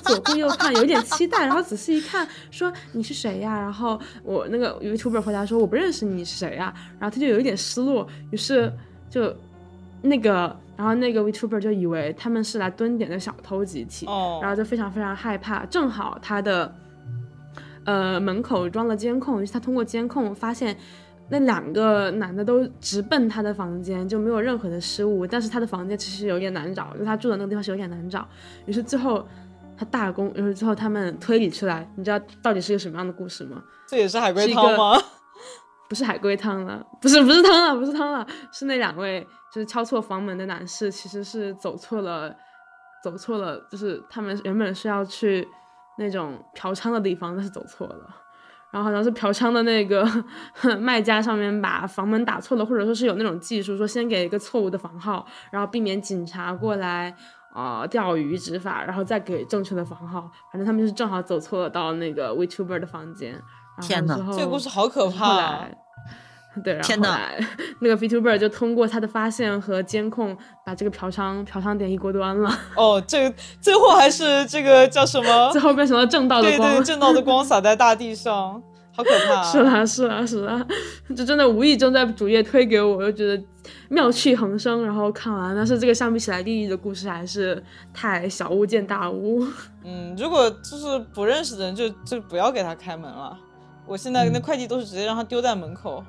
[0.04, 3.58] 左顾右盼，有一点期待，然后仔细一看说你是谁呀？
[3.58, 6.72] 然后我那个 Vtuber 回答说我不认识你是谁呀？
[7.00, 8.72] 然后他就有一点失落，于是
[9.10, 9.34] 就
[10.02, 10.56] 那个。
[10.76, 14.06] 然后那个 Vtuber 就以为他们是来蹲点的小偷集体，
[14.40, 15.64] 然后就非常非常害怕。
[15.66, 16.74] 正好他的
[17.84, 20.76] 呃门口装了监控，于是他通过监控发现
[21.30, 25.26] 那两个男的都直奔他的房间，就没有任何的失误。
[25.26, 28.28] 但是他的房间其实有点难找，就他住的那个地方是有点难找。
[28.66, 29.26] 于是最后
[29.76, 33.62] 他大功，于是最后他们推理出来，你知道到底是一个什么样的故事吗？
[33.88, 35.00] 这也是海龟汤吗？
[35.88, 39.26] 不是海龟汤了，不是不是汤了，不是汤了，是那两位。
[39.56, 42.36] 就是敲错房门的男士，其实是走错了，
[43.02, 45.48] 走错了，就是他们原本是要去
[45.96, 48.14] 那种嫖娼的地方，但是走错了。
[48.70, 50.06] 然后好像是嫖娼的那个
[50.78, 57.16] 卖家上面把房门打错了，或者说是有那种技术，说先给一个错误的房号，然后避免警察过来，
[57.54, 60.30] 啊钓鱼执法，然后再给正确的房号。
[60.52, 63.42] 反正他们就是正好走错了到那个 Vtuber 的房间。
[63.80, 65.66] 天呐，这个故事好可怕！
[66.64, 67.38] 对，然后后来
[67.80, 72.50] 那个 Vtuber 就通过他的发现和监控，把这个嫖娼嫖娼点一锅端了。
[72.76, 75.50] 哦，这个最后还是这个叫什么？
[75.52, 78.62] 最后变成了正道的光，对对，正道的光 洒在大地上。
[78.96, 79.42] 好可怕！
[79.52, 80.66] 是啊，是啊，是啊，
[81.14, 83.44] 就真的无意中在主页推给我，我就觉得
[83.90, 84.82] 妙趣横生。
[84.86, 89.46] 然后看完，但是这个相比起来，利益的故事还是太小巫见大巫。
[89.84, 93.36] 嗯，如果就是不认识的人，就就不要给他开门了。
[93.86, 96.02] 我现在那快递都是直接让他丢在门口。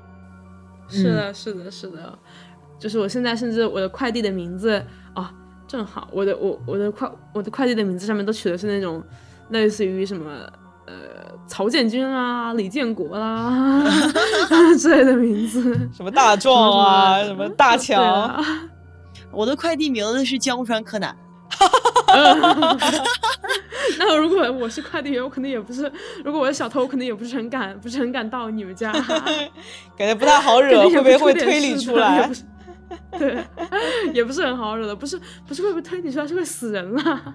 [0.88, 2.18] 是的，是的，是的，
[2.78, 4.82] 就是我现在甚至我的快递的名字
[5.14, 5.26] 哦，
[5.66, 9.02] 正好我的我我的快我的快递的名字上面都取的是那种
[9.50, 10.30] 类似于什么。
[10.90, 10.94] 呃，
[11.46, 13.84] 曹建军啊，李建国啦
[14.80, 18.42] 之类的名字， 什么大壮啊，什么大强，
[19.30, 21.14] 我的快递名字是江川柯南。
[24.00, 25.84] 那如果我是快递员，我可能也不是；
[26.24, 28.92] 如果我是小偷，我可能也不是很敢，不是很敢到你们家，
[29.96, 32.30] 感觉不太好惹， 会不会会推理出来？
[33.18, 33.44] 对，
[34.14, 37.34] 也不是很好惹的，不是不是会不会推理出来，是会死人了。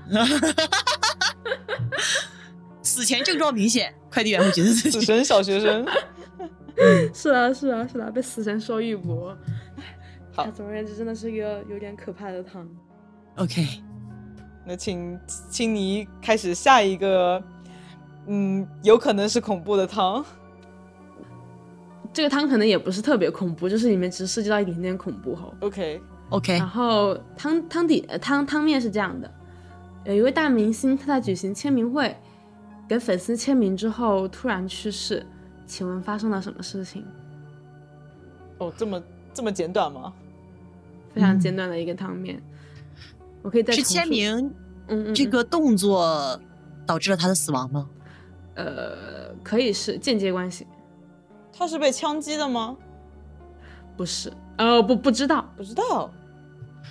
[2.82, 5.86] 死前症状明显，快递员会觉得死神小学生。
[7.14, 9.38] 是啊，是啊，是啊，被死神说一波。
[10.36, 12.68] 好，总而言之，真的是一个有点可怕的汤。
[13.36, 13.64] OK，
[14.66, 17.42] 那请请你开始下一个，
[18.28, 20.24] 嗯，有可能是恐怖的汤。
[22.14, 25.52] 这个汤可能也不是特别恐怖，就是里面只涉及到一点点恐怖哈。
[25.62, 26.58] OK，OK。
[26.58, 29.30] 然后汤汤底汤汤面是这样的：
[30.06, 32.16] 有一位大明星，他在举行签名会。
[32.86, 35.26] 给粉丝签名之后突然去世，
[35.66, 37.04] 请问发生了什么事情？
[38.58, 39.02] 哦，这么
[39.34, 40.14] 这么简短吗？
[41.14, 42.44] 非常简短的一个汤面。
[43.44, 44.52] 我可以再是签名，
[44.88, 46.40] 嗯，这个动作
[46.86, 47.88] 导致了他的死亡吗？
[48.56, 50.66] 呃，可以是间接关系。
[51.52, 52.76] 他是被枪击的吗？
[53.96, 56.10] 不是，呃，不不知道，不知道。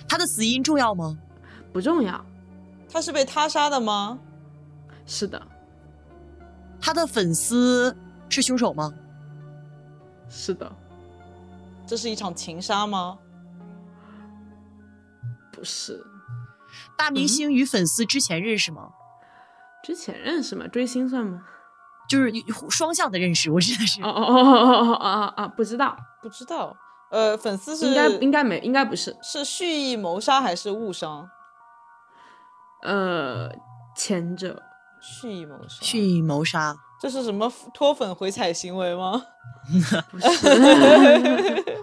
[0.07, 1.17] 他的死因重要吗？
[1.73, 2.23] 不重要。
[2.89, 4.19] 他是被他杀的吗？
[5.05, 5.41] 是的。
[6.79, 7.95] 他的粉丝
[8.29, 8.93] 是凶手吗？
[10.29, 10.71] 是的，
[11.85, 13.17] 这是一场情杀吗？
[15.51, 16.05] 不是。
[16.97, 18.89] 大明星与粉丝之前认识吗？
[19.83, 20.67] 之前认识吗？
[20.67, 21.41] 追星算吗？
[22.09, 22.31] 就是
[22.69, 24.01] 双向的认识，我指的是。
[24.01, 26.75] 哦哦哦哦哦哦哦，不知道，不知道。
[27.09, 31.29] 呃，粉丝是应该应该没，应该不是，是蓄意谋杀还是误伤？
[32.83, 33.49] 呃，
[33.95, 34.61] 前者。
[35.05, 39.21] 蓄意谋杀，蓄意谋杀，这是什么脱粉回踩行为吗？
[40.09, 40.47] 不是，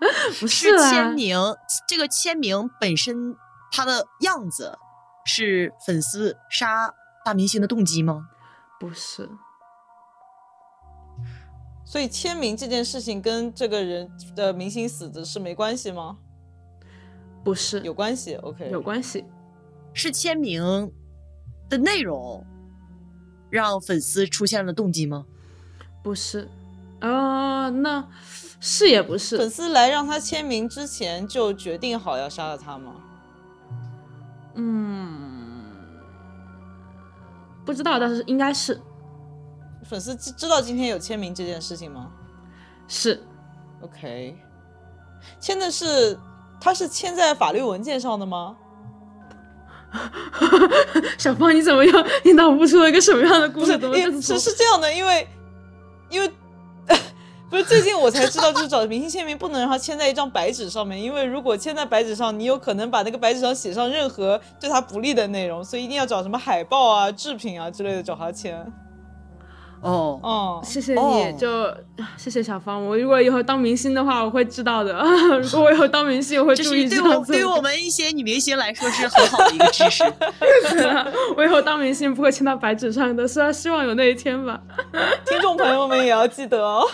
[0.40, 1.38] 不是签名。
[1.86, 3.36] 这个签名本身，
[3.76, 4.78] 它的样子
[5.26, 8.28] 是粉丝杀大明星的动机吗？
[8.78, 9.28] 不是。
[11.84, 16.18] 所以签名这件事情跟这个人的明星死的是没关系吗？
[17.42, 18.36] 不是，有关系。
[18.36, 19.24] OK，有关系，
[19.92, 20.92] 是签名
[21.68, 22.46] 的内容。
[23.50, 25.26] 让粉丝出现了动机吗？
[26.02, 26.48] 不是，
[27.00, 28.08] 啊，那
[28.60, 29.36] 是也不是。
[29.36, 33.03] 粉丝来让他签名之前就决定好要杀了他吗？
[34.54, 35.62] 嗯，
[37.64, 38.80] 不知道，但是应该是。
[39.84, 42.10] 粉丝知知道今天有签名这件事情吗？
[42.88, 43.22] 是。
[43.82, 44.36] OK，
[45.38, 46.18] 签的是，
[46.58, 48.56] 他是签在法律文件上的吗？
[51.18, 52.06] 小芳，你怎么又？
[52.24, 53.72] 你脑补出了一个什么样的故事？
[54.22, 55.28] 是是这样的，因为
[56.08, 56.32] 因为
[57.54, 68.66] 不是最近我才知道，就是找明星签名不能让他签在一张白纸上面，因为如果签在白纸上，你有可能把那个白纸上写上任何对他不利的内容，所以一定要找什么海报啊、制品啊之类的找他签。
[69.84, 71.66] 哦哦，谢谢你，就
[72.16, 72.82] 谢谢小芳。
[72.84, 74.92] 我如果以后当明星的话，我会知道的。
[75.42, 80.02] 如果我以后当明星，我会注意这样对于我们一些女明星来说是很好的一个知识。
[81.36, 84.58] 我以后当明星不会签到白纸上的，虽然希望有那一天吧。
[85.26, 86.88] 听众朋友们也要记得哦。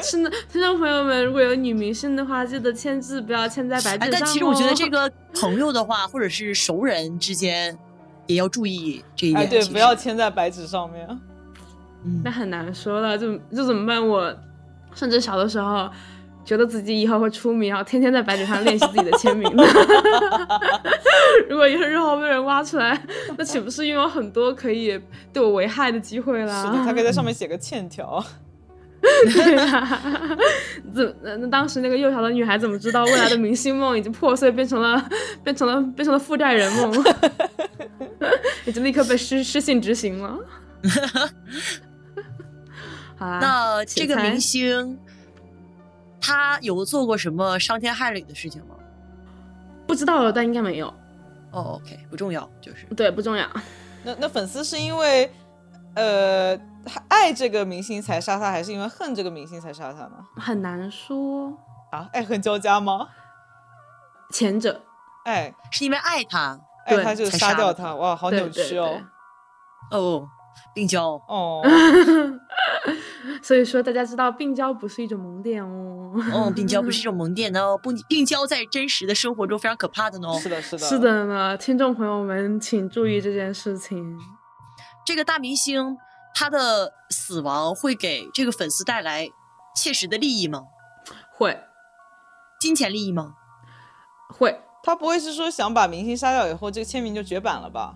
[0.00, 4.10] 是的，听众朋友们，如果有女明星的话，记得签字不要签在白纸上。
[4.12, 7.76] 但其实我觉得这个朋友的话，或者是熟人之间，
[8.28, 9.48] 也要注意这一点。
[9.48, 11.08] 对，不要签在白纸上面。
[12.24, 14.06] 那很难说了，就就怎么办？
[14.06, 14.34] 我
[14.94, 15.88] 甚至小的时候
[16.44, 19.48] 觉得自己以后会出名，然后天天在白纸上练习自己的签名。
[21.48, 23.00] 如果日后被人挖出来，
[23.38, 25.00] 那岂不是拥有很多可以
[25.32, 26.64] 对我危害的机会啦？
[26.64, 28.22] 是的，他可以在上面写个欠条。
[29.02, 29.98] 对呀，
[30.94, 35.04] 怎那那当时那个幼小的女孩怎么知道未来的明星梦已经破碎，变成了
[35.42, 37.04] 变成了变成了负债人梦，
[38.64, 40.38] 已经立刻被失失信执行了。
[43.40, 44.98] 那这个明星
[46.20, 48.76] 他有做过什么伤天害理的事情吗？
[49.86, 50.88] 不知道，但应该没有。
[51.50, 53.46] 哦，OK，不重要，就是对，不重要。
[54.04, 55.30] 那那粉丝是因为
[55.94, 56.58] 呃
[57.08, 60.14] 爱这个明星才杀他，还是因为恨这个明星才杀他呢？
[60.36, 61.52] 很难说
[61.90, 63.08] 啊，爱恨交加吗？
[64.30, 64.80] 前者，
[65.24, 69.02] 爱是因为爱他，爱他就杀掉他，哇，好扭曲哦。
[69.90, 70.26] 哦，
[70.74, 71.62] 病娇哦。
[73.42, 76.12] 所以说，大家知道病娇不是一种萌点哦。
[76.32, 80.28] 哦，病娇不是一种 萌点哦，不，病娇在真实的生活中非常可怕的呢。
[80.40, 81.56] 是的，是的，是的呢。
[81.56, 84.18] 听众朋友们，请注意这件事情。
[85.06, 85.96] 这个大明星
[86.34, 89.28] 他的死亡会给这个粉丝带来
[89.76, 90.64] 切实的利益吗？
[91.32, 91.60] 会。
[92.60, 93.34] 金钱利益吗？
[94.28, 94.60] 会。
[94.84, 97.94] 他不会是说想把明星杀掉以后，这个签名就绝版了吧？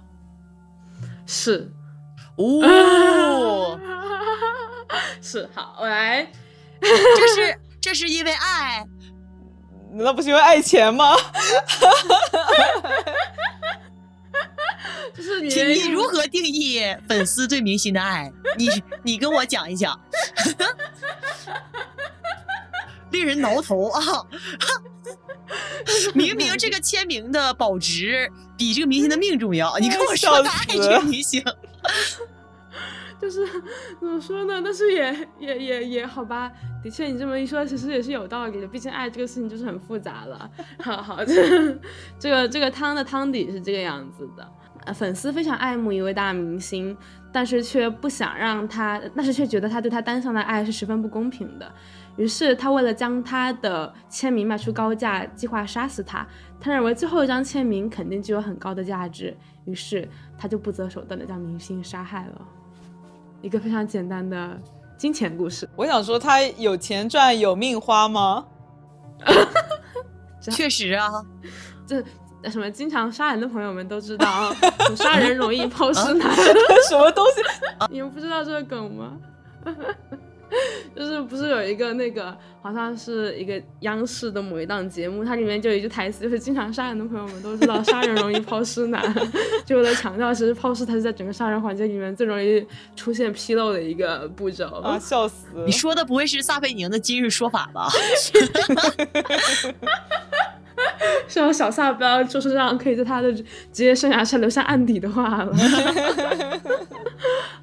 [1.26, 1.72] 是。
[2.36, 3.80] 哦。
[5.20, 6.26] 是好，我来。
[6.80, 6.88] 这
[7.34, 8.86] 是这是因为爱，
[9.92, 11.16] 难道不是因为爱钱吗？
[15.14, 18.30] 就是你你如何定义粉丝对明星的爱？
[18.56, 18.68] 你
[19.02, 19.98] 你跟我讲一讲。
[23.10, 24.00] 令人挠头啊！
[26.12, 31.42] 明明这个签名的保值比这个明星的命重要，你跟我说他爱这个明星。
[33.26, 33.44] 就是
[33.98, 34.62] 怎么说呢？
[34.62, 36.52] 但是也也也也好吧。
[36.80, 38.68] 的确，你这么一说，其实也是有道理的。
[38.68, 40.48] 毕竟爱这个事情就是很复杂了。
[40.78, 41.76] 好 好，这
[42.20, 44.48] 这个这个汤的汤底是这个样子的。
[44.94, 46.96] 粉丝非常爱慕一位大明星，
[47.32, 51.68] 但是却不想让他，但是却觉得他对他单向的爱是十分不公平的。
[52.16, 56.24] 于是他为了将他的签名卖出高价，计划杀死他。
[56.60, 60.08] 他认为最后一张签名肯定具有很高的价值，于是
[60.38, 62.46] 他就不择手段的将明星杀害了。
[63.42, 64.60] 一个非常简单的
[64.96, 65.68] 金钱故事。
[65.76, 68.46] 我想说，他有钱赚，有命花吗？
[70.40, 71.10] 确实啊，
[71.86, 72.02] 这
[72.50, 74.54] 什么经常杀人的朋友们都知道，
[74.94, 76.30] 杀人容易抛尸难。
[76.88, 77.42] 什么东西？
[77.90, 79.18] 你们不知道这个梗吗？
[80.94, 89.02] 就是不是有一个那个好像是一个央视的某一档节目，它里面就有一句台词，就是经常杀人的朋友们都知道，杀人容易抛尸难，
[89.66, 94.98] 就为了强调，其实抛尸它是在整个杀人环节里面最容易出现纰漏的一个步骤啊！
[94.98, 95.46] 笑死！
[95.66, 97.88] 你说的不会是撒贝宁的今日说法吧？
[101.28, 103.32] 希望小撒不要就是这样可以在他的
[103.72, 105.52] 职业生涯上留下案底的话了。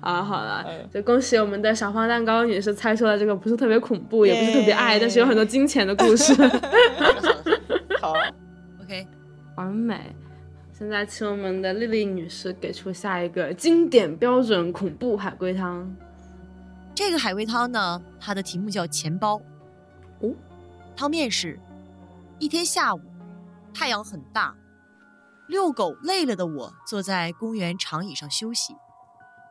[0.02, 6.34] 啊，好了，就恭喜我们的小方蛋糕女士猜出了这个不是特别恐怖，也不是特别爱，但是有很多金钱的故事。
[8.02, 8.14] 好
[8.82, 9.08] ，OK，
[9.56, 10.14] 完美。
[10.78, 15.96] 现在请我们的丽丽女士给出下一个经典标准恐怖海龟汤。
[16.94, 19.40] 这个海龟汤呢，它的题目叫钱包。
[20.20, 20.32] 哦，
[20.96, 21.58] 汤面是。
[22.44, 23.00] 一天下午，
[23.74, 24.54] 太阳很大，
[25.48, 28.76] 遛狗累了的我坐在公园长椅上休息。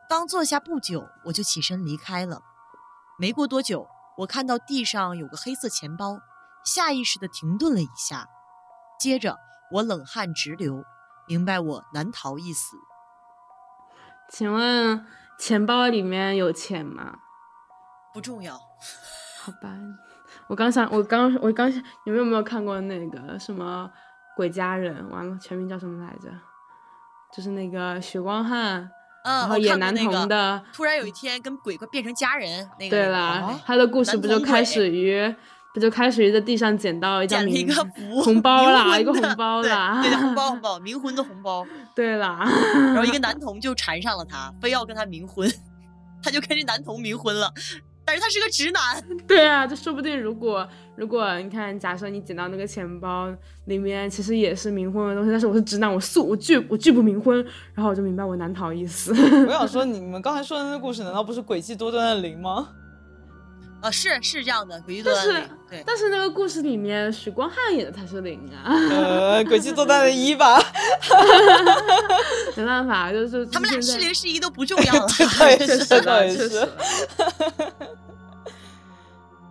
[0.07, 2.43] 刚坐下不久，我就起身离开了。
[3.17, 3.87] 没过多久，
[4.19, 6.19] 我看到地上有个黑色钱包，
[6.63, 8.29] 下意识地停顿了一下。
[8.99, 9.39] 接着，
[9.71, 10.83] 我冷汗直流，
[11.27, 12.77] 明白我难逃一死。
[14.29, 15.03] 请问，
[15.39, 17.17] 钱包里面有钱吗？
[18.13, 18.53] 不重要。
[19.39, 19.75] 好吧。
[20.47, 21.69] 我刚想，我刚我刚
[22.05, 23.89] 你们有没有看过那个什么
[24.35, 25.03] 《鬼家人》？
[25.09, 26.29] 完了，全名叫什么来着？
[27.35, 28.87] 就是那个许光汉，
[29.25, 30.63] 然后演男童的。
[30.71, 32.91] 突然有一天跟鬼快变成家人，那个。
[32.91, 35.33] 对啦，他的故事不就开始于，
[35.73, 37.73] 不就开始于在地上捡到一张一个
[38.23, 41.65] 红包啦，一个红包啦，对红包红包，冥婚 的红包。
[41.95, 45.51] 对啦，然后一个 男童就缠上了他，非要跟他冥婚，
[46.21, 47.51] 他就跟这男童冥婚了。
[48.05, 53.33] 但是他是个直男， 对啊，这说不定如果如果你看，假设你捡到那个钱包
[53.65, 59.11] 里面其实也是冥婚的东西，但是我是直男，我素我拒我拒不冥婚，然后我就明白我难逃一死。
[59.45, 62.69] 我想说， 你们刚才说的那个故事难道不是诡计多端的灵吗？
[63.83, 65.49] 啊，是是这样的，诡计多端的零。
[65.69, 68.71] 对，但是那个故事里面许光汉演的才是零啊。
[68.89, 70.57] 呃，诡计多端的一吧。
[72.55, 75.07] 没办法，就是他们俩是零是一都不重要了。
[75.11, 76.69] 确实，确实。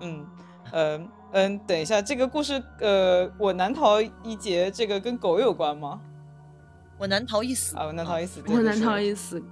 [0.00, 0.26] 嗯，
[0.72, 1.00] 呃，
[1.32, 6.00] 嗯，等一下，这个故事，呃，我难逃一劫，这个跟狗有关吗？
[6.98, 7.84] 我难逃一死啊！
[7.84, 9.42] 我难逃一死，我难逃一死，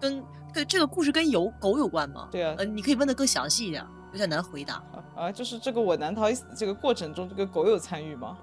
[0.00, 0.20] 跟
[0.54, 2.28] 跟这个故事跟有狗有关吗？
[2.30, 3.84] 对啊，呃，你可以问的更详细一点。
[4.12, 4.80] 有点难回答
[5.16, 5.32] 啊。
[5.32, 8.38] 就是这个我难逃一死这个过程中，这个狗有参与吗？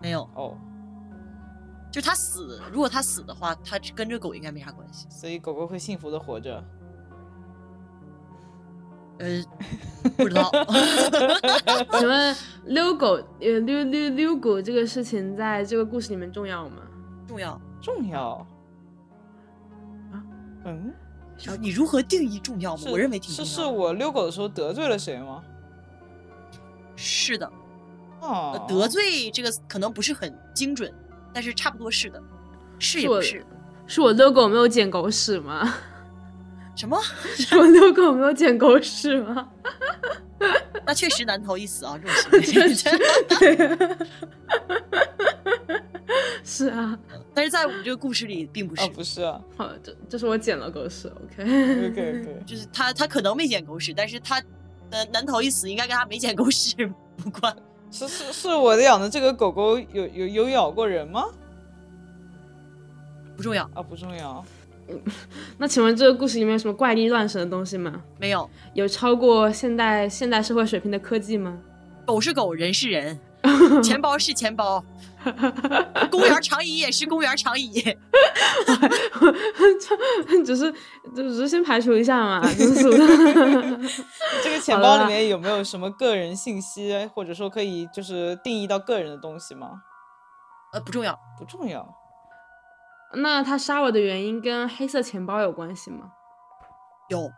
[0.00, 0.56] 没有哦。
[1.92, 5.06] 就是他死，如果它死的话，它跟这狗应该没啥关系。
[5.10, 6.64] 所以狗狗会幸福的活着。
[9.18, 9.44] 呃，
[10.16, 10.50] 不知道。
[11.98, 16.78] 请问遛狗呃遛遛遛狗这个事情在这个故事里面重要吗？
[17.28, 18.44] 重要，重要。
[20.64, 20.92] 啊，嗯。
[21.42, 22.82] 然后你如何定义重要吗？
[22.88, 23.48] 我认为挺重要。
[23.50, 25.42] 是是我遛狗的时候得罪了谁吗？
[26.96, 27.50] 是的。
[28.20, 28.64] 哦。
[28.68, 30.92] 得罪这个可能不是很精准，
[31.32, 32.22] 但是差不多是的。
[32.78, 33.44] 是也不是？
[33.86, 35.74] 是我遛狗没有捡狗屎吗？
[36.74, 36.98] 什么？
[37.36, 39.48] 是我遛狗没有捡狗屎吗？
[40.86, 41.98] 那确实难逃一死啊！
[42.30, 43.78] 这种行为。
[46.44, 46.98] 是啊，
[47.32, 49.40] 但是在我们这个故事里并不是，不是啊。
[49.56, 54.42] 好，这这是我捡了狗屎，OK，OK， 就是他他可能没捡狗屎，但是他
[54.90, 56.74] 呃难逃一死，应该跟他没捡狗屎
[57.24, 57.56] 无关。
[57.90, 61.24] 是是是我养的这个狗狗有有有咬过人吗？
[63.36, 64.44] 不重要啊，不重要。
[65.56, 68.02] 那请问这个故事里面有什么怪力乱神的东西吗？
[68.18, 68.48] 没有。
[68.74, 71.58] 有超过现代现代社会水平的科技吗？
[72.04, 73.18] 狗是狗，人是人，
[73.82, 74.84] 钱包是钱包。
[76.10, 77.80] 公园长椅也是公园长椅，
[80.44, 80.72] 只是
[81.14, 82.42] 只是先排除一下嘛。
[82.42, 82.82] 就是
[84.42, 89.70] 这个钱包里面有没有什么个人信息，或者说可以就是定义到个人的东西吗？
[90.72, 91.86] 呃，不重要，不重要。
[93.14, 96.10] 那他杀我的原因跟黑色钱包有关系吗？
[97.08, 97.30] 有。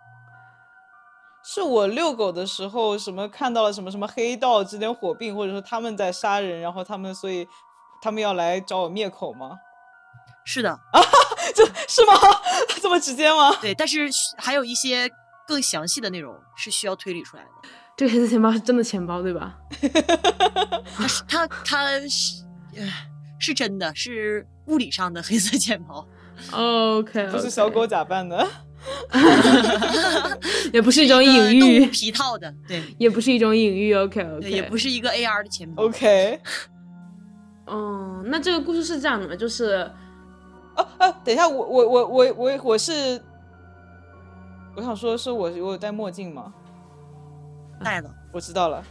[1.48, 7.46] 是我遛狗的时候什么看到了什么什么黑道之间火并，或者说他们在杀人，然后他们所以。
[8.06, 9.58] 他们要来找我灭口吗？
[10.44, 11.00] 是的啊，
[11.56, 12.14] 这是吗？
[12.80, 13.52] 这么直接吗？
[13.60, 15.10] 对，但是还有一些
[15.44, 17.48] 更详细的内容是需要推理出来的。
[17.96, 19.58] 这个黑色钱包是真的钱包对吧？
[20.96, 22.44] 它是它它是
[23.40, 26.06] 是真的是物理上的黑色钱包。
[26.52, 28.46] OK，不是小狗假扮的，
[30.72, 33.92] 也不是一种隐喻，皮套的，对，也不是一种隐喻。
[33.94, 35.82] OK，OK，也不是一个 AR 的钱包。
[35.82, 36.40] OK。
[37.66, 39.34] 哦，那这个故事是这样的吗？
[39.34, 39.90] 就是，
[40.76, 43.20] 哦哦，等一下，我我我我我我是，
[44.76, 46.52] 我想说，是我我有戴墨镜吗？
[47.82, 48.82] 戴了，我知道了，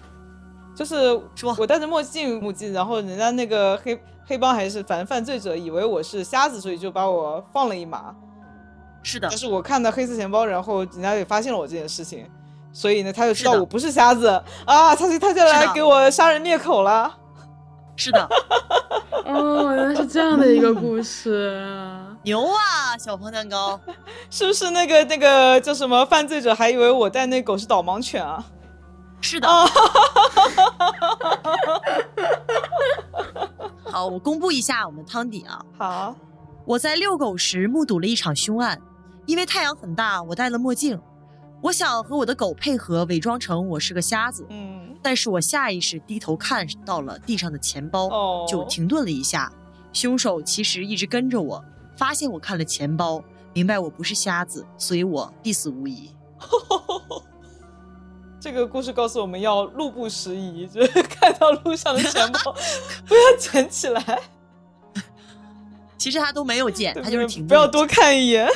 [0.76, 8.13] 就是说我戴着墨镜目镜，然后人家那个黑黑帮还是反正犯罪者以为我是瞎子，所以就把我放了一马。
[9.03, 12.30] 是的，但是我看到黑色钱包，然后人家也发现了我这件事情，
[12.73, 14.28] 所以呢，他就知道我不是瞎子
[14.65, 17.15] 啊，他就他就来给我杀人灭口了。
[17.96, 18.28] 是的，
[19.26, 21.66] 哦，原来是这样的一个故事，
[22.24, 23.80] 牛啊，小鹏蛋糕，
[24.30, 28.43] 是不是那个那个叫什么犯罪者还以为我带那狗是导盲犬啊？
[29.22, 29.48] 是的，
[33.89, 35.60] 好，我公布一下我们汤底啊。
[35.78, 36.16] 好，
[36.66, 38.80] 我在遛狗时目睹了一场凶案，
[39.26, 41.00] 因为太阳很大，我戴了墨镜，
[41.62, 44.46] 我想和我的狗配合，伪装成我是个瞎子。
[44.50, 44.85] 嗯。
[45.06, 48.10] 但是我下意识低头看到了地上的钱包，
[48.47, 49.53] 就停顿了一下。
[49.93, 51.64] 凶手其实一直跟着我，
[51.95, 56.10] 发现我看了钱包，明白我不是瞎子，所以我必死无疑。
[58.41, 62.56] 这个故事告诉我们要路不拾遗，就是 看到路上的钱包
[63.06, 64.20] 不要捡起来。
[65.99, 67.45] 其实他都没有捡，他就是停。
[67.45, 68.49] 不要多看一眼。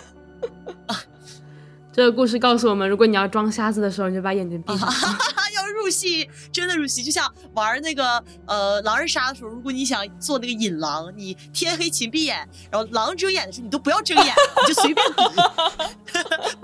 [1.99, 4.89] 这个故事告诉我们，如果你要装瞎子的时候，你就把眼睛闭上。
[5.53, 15.23] 要入戏真的入戏，就像玩那个呃狼人杀的时候，如果你想做那个引狼，你天黑请闭眼，然后狼睁眼的时候，你都不要睁眼，你就随便比，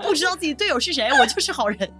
[0.02, 1.92] 不知道自己队友是谁，我就是好人。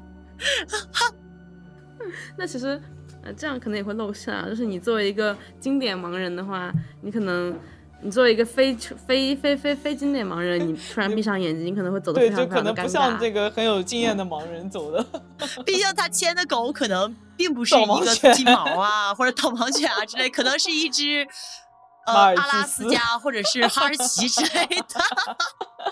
[2.39, 2.81] 那其实
[3.23, 6.73] 呃这样可能也会露馅啊，就是你作为一个经典盲人的话，
[7.03, 7.55] 你可能。
[8.03, 12.77] 你作为一个非非非非非经典盲人，你突然闭上眼睛，你可能会走的非常非常的尴尬。
[12.77, 15.05] 对，就可能不像这个很有经验的盲人走的。
[15.65, 21.27] 毕竟他牵的狗可能并不是一个金毛啊， 或者导盲犬啊之类，可能是一只
[22.07, 25.01] 呃阿拉斯加或者是哈士奇之类的，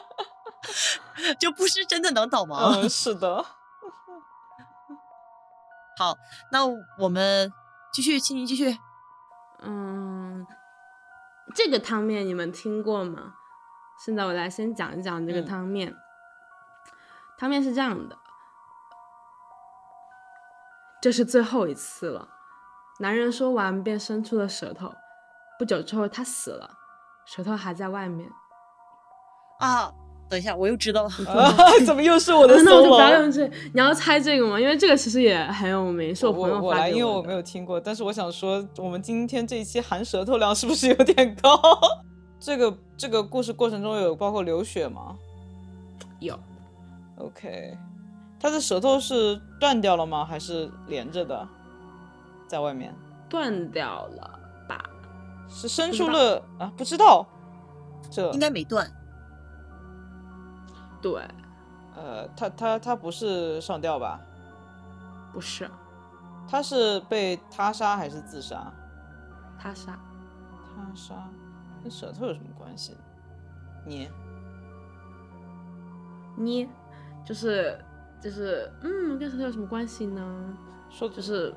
[1.41, 2.81] 就不是真的能导盲。
[2.81, 3.45] 嗯，是的。
[5.97, 6.17] 好，
[6.53, 6.67] 那
[6.99, 7.51] 我们
[7.93, 8.77] 继续，请你继续。
[9.63, 10.24] 嗯。
[11.55, 13.35] 这个汤面你们听过吗？
[14.05, 15.95] 现在我来先讲一讲这个汤面。
[17.39, 18.19] 汤面是这样的：
[21.01, 22.29] 这是最后一次了。
[22.99, 24.93] 男人说完便伸出了舌头。
[25.57, 26.77] 不久之后他死了，
[27.25, 28.29] 舌头还在外面。
[29.61, 29.93] 啊，
[30.29, 31.11] 等一下，我又知道了，
[31.87, 32.55] 怎么又是我的？
[32.65, 34.59] 那我就不要用这，你要猜这个吗？
[34.59, 37.79] 因为这个其实也很有名，是我朋友发来，因为我没有听过。
[37.79, 41.61] 但是我想说，我们今天这一期含舌头量是不是有点高？
[42.41, 45.17] 这个这个故事过程中有包括流血吗？
[46.21, 46.39] 有。
[47.17, 47.77] OK，
[48.41, 50.25] 他的舌头是断掉了吗？
[50.25, 51.47] 还是连着的，
[52.49, 52.93] 在外面？
[53.29, 54.83] 断掉了吧？
[55.49, 56.73] 是伸出了啊？
[56.77, 57.25] 不知道，
[58.11, 58.91] 这应该没断。
[61.05, 61.23] 对，
[61.95, 64.19] 呃，他他他不是上吊吧？
[65.35, 65.71] 不是，
[66.49, 68.73] 他是被他杀还是自杀？
[69.59, 69.99] 他杀，
[70.75, 71.29] 他杀，
[71.83, 72.97] 跟舌头有什么关系？
[73.85, 74.11] 捏，
[76.39, 76.67] 捏，
[77.23, 77.79] 就是
[78.19, 80.57] 就是，嗯，跟舌头有什么关系呢？
[80.89, 81.55] 说就是，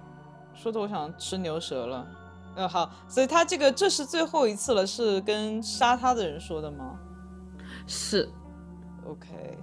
[0.53, 2.05] 说的我想吃牛舌了。
[2.57, 6.99] 嗯，好，所以他这个这是最后一次了，是跟杀他的人说的吗？
[7.87, 8.29] 是。
[9.07, 9.57] OK，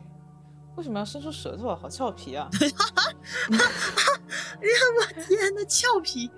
[0.77, 1.79] 为什么要伸出舌头啊？
[1.81, 2.49] 好俏皮啊！
[3.51, 6.31] 哎呀，我天呐，俏皮！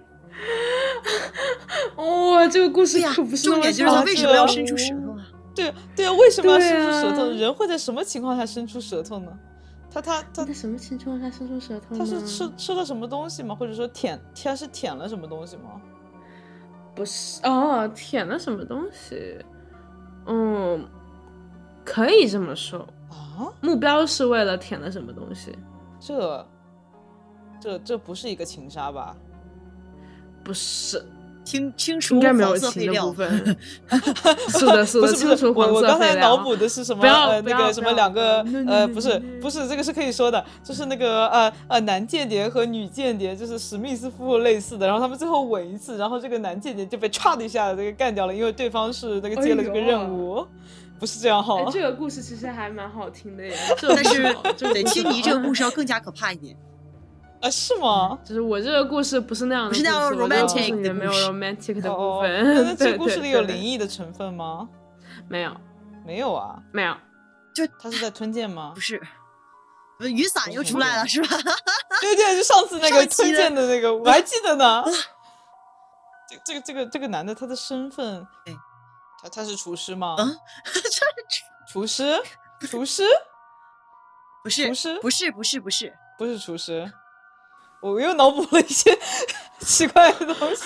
[1.96, 5.26] 哇， 这个故事呀，重点就是为什么要伸出舌头啊？
[5.54, 7.30] 对对啊，为什么要伸出舌头？
[7.30, 9.32] 人会在什么情况下伸出舌头呢？
[9.90, 11.96] 他他他在什么情况下伸出舌头？
[11.96, 13.54] 他是吃吃了什么东西吗？
[13.54, 15.80] 或者说舔他是舔了什么东西吗？
[16.94, 19.38] 不是哦，舔了什么东西？
[20.26, 20.86] 嗯，
[21.87, 22.87] 可以这么说。
[23.09, 23.49] 啊！
[23.61, 25.57] 目标是为了舔了什么东西？
[26.01, 26.47] 这、
[27.61, 29.14] 这、这不是一个情杀吧？
[30.43, 31.05] 不是，
[31.45, 33.57] 清清除应该没有情的部分。
[34.51, 37.01] 是的，是的，清除黄色我我刚才脑补的是什么？
[37.01, 44.87] 不要那个什么两个呃，不是不是，这个是可以说的，就是那个呃呃男间谍和女间谍，就是史密斯夫妇类似的。
[44.87, 50.47] 然后他们最后吻一次，然后这个男间谍就被唰的一下这个干掉了，因为对方是那个接了这个任务。
[50.99, 53.57] 不是这样哈，这个故事其实还蛮好听的耶。
[53.82, 56.57] 但是对青泥这个故事要更加可怕一点
[57.42, 57.51] 啊？
[57.51, 58.18] 是吗？
[58.24, 62.64] 就是我这个故事不是那样的，不是那样 romantic，的没有 romantic 的部分。
[62.64, 64.68] 那 这个故事里有灵异的成分吗？
[65.28, 65.55] 没有，
[66.07, 66.97] 没有啊，没有。
[67.55, 68.72] 就他是在吞剑吗？
[68.76, 69.01] 不是，
[70.01, 71.28] 雨伞又出来了是吧？
[72.01, 74.84] 对对，就上次那个吞剑的那个，我还记得呢。
[76.28, 78.26] 这这个这个这个男的他的身份。
[79.23, 80.17] 他他是厨师吗？
[80.19, 80.39] 嗯，
[81.69, 82.23] 厨师，
[82.69, 83.05] 厨师，
[84.43, 86.91] 不是，厨师，不是，不是，不是，不是厨师。
[87.83, 88.99] 我又脑补了一些
[89.61, 90.64] 奇怪的东西。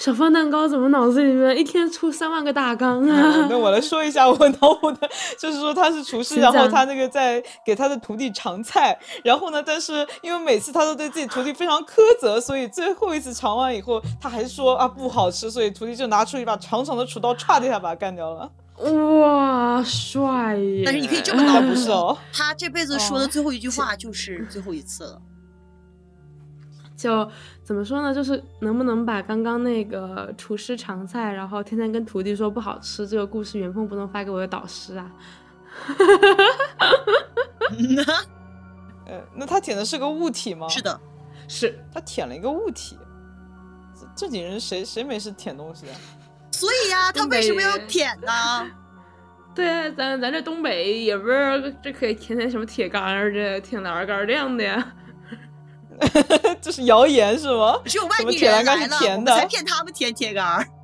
[0.00, 3.46] 小方蛋糕怎么脑子里面一天出三万个大纲啊？
[3.50, 5.06] 那我来说一下我脑补的，
[5.38, 18.50] 就是说他是厨师， 然后他那个在给他的徒弟尝菜，然后呢，但是因为每次他都对自己徒弟非常苛责，所以最后一次尝完以后，他还是说啊不好吃，所以徒弟就拿出一把长长的厨刀，歘的一下把他干掉了。
[19.20, 20.82] 哇，帅耶！
[20.86, 25.20] 但是你可以这么脑补，是哦，他这辈子说的最后一句话 就是最后一次了。
[27.00, 27.26] 就
[27.62, 28.14] 怎么说呢？
[28.14, 35.10] 就是能不能把刚刚那个厨师尝菜，然后天天跟徒弟说不好吃这个故事原封不动发给我的导师啊？
[39.06, 40.68] 呃，那他舔的是个物体吗？
[40.68, 41.00] 是的，
[41.48, 42.98] 是他舔了一个物体。
[44.14, 45.96] 正经人谁谁没事舔东西啊？
[46.52, 48.70] 所以呀，他为什么要舔呢？
[49.54, 54.94] 对，咱咱这东北也不是这可以舔舔什么铁杆儿这、铁栏杆儿这样的呀。
[56.60, 57.78] 这是谣言是吗？
[57.84, 60.66] 只有外地人来了，我们才骗他们舔铁杆儿。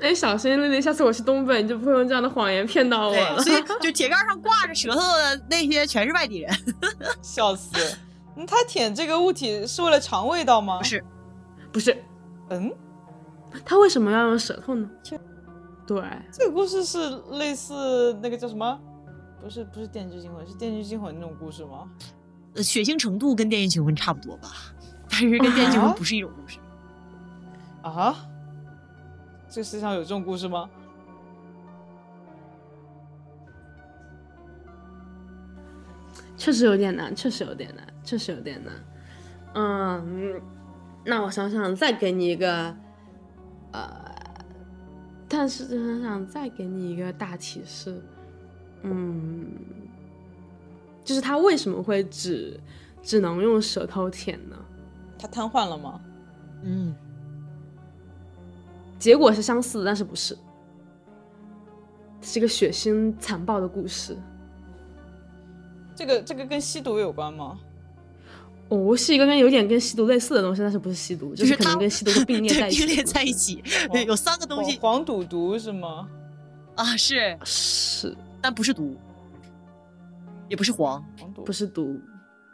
[0.00, 3.42] 哎，小心丽丽，下次我去东北，你就不会用这样的谎言骗到我了。
[3.42, 6.50] 所以， 就铁杆上挂着舌头的那些全是外地人。
[7.22, 7.70] 笑死！
[8.46, 10.78] 他舔这个物体是为了尝味道吗？
[10.78, 11.04] 不是，
[11.72, 12.02] 不是。
[12.48, 12.72] 嗯，
[13.64, 14.88] 他为什么要用舌头呢？
[15.86, 16.02] 对，
[16.32, 18.80] 这个故事是类似那个叫什么？
[19.42, 21.88] 不是不是《电锯惊魂》，是《电锯惊魂》那种故事吗？
[22.54, 24.48] 呃，血腥程度跟《电锯惊魂》差不多吧，
[25.08, 26.58] 但是跟《电锯惊魂》不是一种故事。
[27.82, 28.14] 啊？
[29.48, 30.68] 这个世界上有这种故事吗？
[36.36, 38.74] 确实有点难，确实有点难，确实有点难。
[39.54, 40.40] 嗯，
[41.04, 42.74] 那我想想，再给你一个，
[43.72, 44.14] 呃，
[45.28, 48.02] 但是想想再给你一个大提示。
[48.82, 49.46] 嗯，
[51.04, 52.58] 就是他为什么会只
[53.02, 54.56] 只能用舌头舔呢？
[55.18, 56.00] 他瘫痪了吗？
[56.62, 56.94] 嗯，
[58.98, 60.36] 结果是相似的，但是不是，
[62.20, 64.16] 是一个血腥残暴的故事。
[65.94, 67.58] 这个这个跟吸毒有关吗？
[68.68, 72.86] 哦，是一个跟有点跟吸毒类似的东西，但是不是吸毒，就是可能跟吸毒并列 在一起。
[72.86, 73.62] 并列在一起，
[74.06, 74.78] 有三个东西。
[74.78, 76.08] 黄赌毒是吗？
[76.76, 78.96] 啊，是是，但不是毒，
[80.48, 81.04] 也不是黄，
[81.44, 82.00] 不是毒，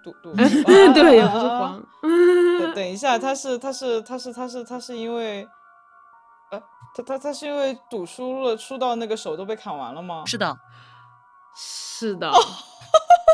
[0.02, 0.32] 毒毒。
[0.94, 1.82] 对，也不是黄。
[2.60, 5.46] 等等一下，他是他是他是他是他是因为，
[6.50, 6.60] 呃，
[6.94, 10.22] 他他他是因为赌输了，输到那个手都被砍完了吗？
[10.26, 10.56] 是的，
[11.54, 12.30] 是的。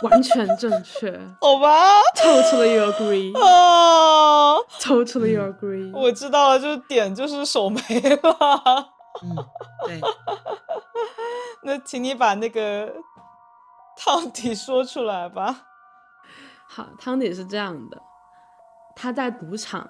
[0.03, 1.71] 完全正确， 好吧
[2.17, 8.89] ，Totally agree，啊，Totally agree，我知道了，就是点就是手没了，
[9.23, 9.37] 嗯，
[9.87, 10.01] 对，
[11.65, 12.93] 那请你把那个
[13.97, 15.67] 汤底说出来吧。
[16.69, 18.03] 好，汤底是这样的，
[18.97, 19.89] 他在赌场，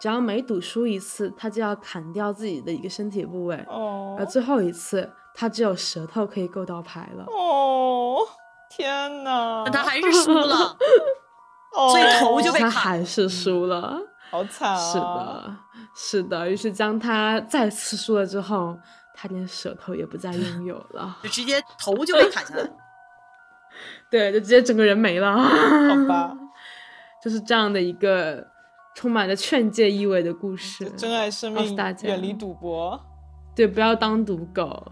[0.00, 8.26] 只要每赌输一次，他就要砍掉自己的一个身体部位，哦，而最后一次，他只有舌头可以够到牌了，哦。
[8.74, 9.64] 天哪！
[9.70, 10.74] 他还是输了，
[11.90, 12.70] 所以头就被砍。
[12.70, 14.78] 他还是输了，好惨啊！
[14.78, 15.56] 是的，
[15.96, 16.50] 是的。
[16.50, 18.78] 于是将他再次输了之后，
[19.14, 22.70] 他连舌头也不再拥有了， 就直接头就被砍下来。
[24.10, 25.32] 对，就直接整个人没了。
[25.38, 26.34] 好吧，
[27.22, 28.46] 就是这样的一个
[28.94, 30.88] 充满着劝诫意味的故事。
[30.90, 33.00] 珍爱生命，远离赌博。
[33.54, 34.86] 对，不要当赌狗。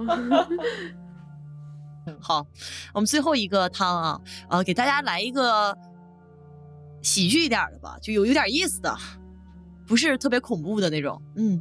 [2.21, 2.47] 好，
[2.93, 5.77] 我们最后一个汤啊，呃，给大家来一个
[7.03, 8.95] 喜剧一点的吧，就有有点意思的，
[9.91, 11.21] 不是特别恐怖的那种。
[11.35, 11.61] 嗯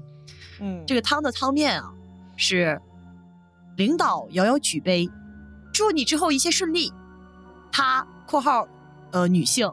[0.62, 1.92] 嗯，这个汤的汤面啊
[2.38, 2.80] 是
[3.76, 5.10] 领导遥遥举杯，
[5.74, 6.94] 祝你之后一切顺利。
[7.72, 8.68] 他（括号
[9.12, 9.68] 呃女性）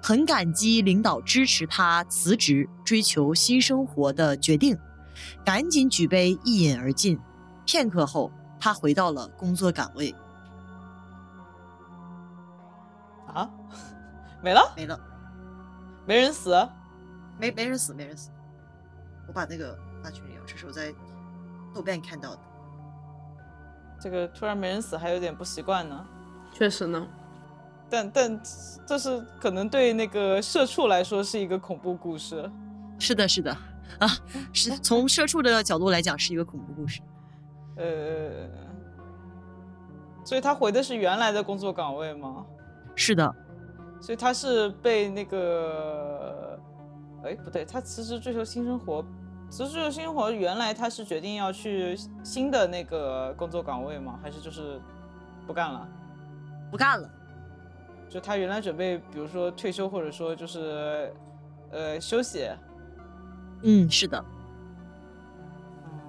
[0.00, 4.78] 很感激领导支持他辞职追求新生活的决定，
[5.44, 7.18] 赶紧举杯一饮而尽。
[7.66, 8.30] 片刻后。
[8.64, 10.14] 他回到了工作岗位。
[13.26, 13.50] 啊，
[14.40, 15.00] 没了，没了，
[16.06, 16.52] 没人死，
[17.42, 18.30] 没没人死，没人死。
[19.26, 20.94] 我把那个发群里啊，这是我在
[21.74, 22.38] 豆瓣看到的。
[24.00, 26.06] 这个突然没人死，还有点不习惯呢。
[26.52, 27.04] 确实呢，
[27.90, 28.40] 但但
[28.86, 32.48] 这是可能对那个社畜来说是一个恐怖故事。
[33.00, 33.50] 是的，是的，
[33.98, 34.08] 啊，
[34.52, 37.00] 是从社畜的角度来讲是一个恐怖故事。
[37.74, 38.48] 呃，
[40.24, 42.46] 所以他回的是原来的工作岗位吗？
[42.94, 43.34] 是的，
[44.00, 46.31] 所以他是被那个，
[47.24, 49.04] 哎，不对，他辞职追求新生活，
[49.48, 54.18] 辞职追求新生活，原来他是决定要去新的那个工作岗位吗？
[54.22, 54.80] 还是就是
[55.46, 55.88] 不干了？
[56.70, 57.08] 不干了，
[58.08, 61.12] 就他原来准备，比如说退休，或者说就是
[61.70, 62.48] 呃休息。
[63.62, 64.24] 嗯，是的，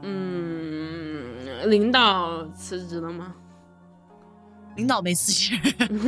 [0.01, 1.13] 嗯。
[1.69, 3.33] 领导辞职了吗？
[4.75, 5.55] 领导没辞职，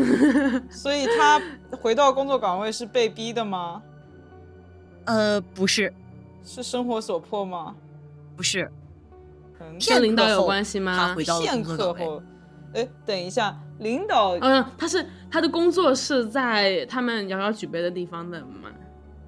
[0.70, 1.41] 所以他
[1.80, 3.82] 回到工作岗位是被逼的吗？
[5.06, 5.93] 呃，不是，
[6.43, 7.76] 是生活所迫吗？
[8.36, 8.70] 不是，
[9.88, 10.95] 跟领导有关系吗？
[10.95, 12.22] 他回到片刻后，
[12.74, 18.70] 哎，等一下，领导，嗯，他是他的工作是在他们遥遥举杯的地方的吗？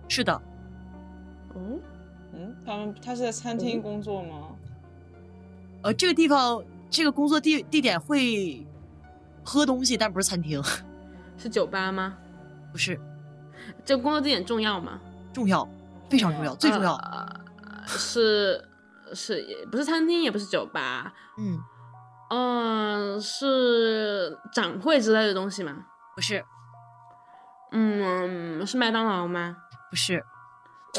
[0.07, 0.41] 是的。
[1.55, 1.80] 嗯，
[2.34, 4.49] 嗯，他们他是在餐厅工作吗？
[5.84, 8.65] 呃，这个地方，这个工作地地点会
[9.43, 10.61] 喝东西，但不是餐厅，
[11.38, 12.17] 是酒吧吗？
[12.71, 12.99] 不是，
[13.86, 14.99] 这个工作地点重要吗？
[15.38, 15.69] 重要，
[16.09, 16.99] 非常重要，最重要。
[17.85, 18.67] 是
[19.13, 21.13] 是，也不是餐厅，也不是酒吧。
[21.38, 21.59] 嗯
[22.29, 25.85] 嗯，是展会之类的东西吗？
[26.15, 26.43] 不是。
[27.71, 29.55] 嗯，是麦当劳吗？
[29.91, 30.25] 不是，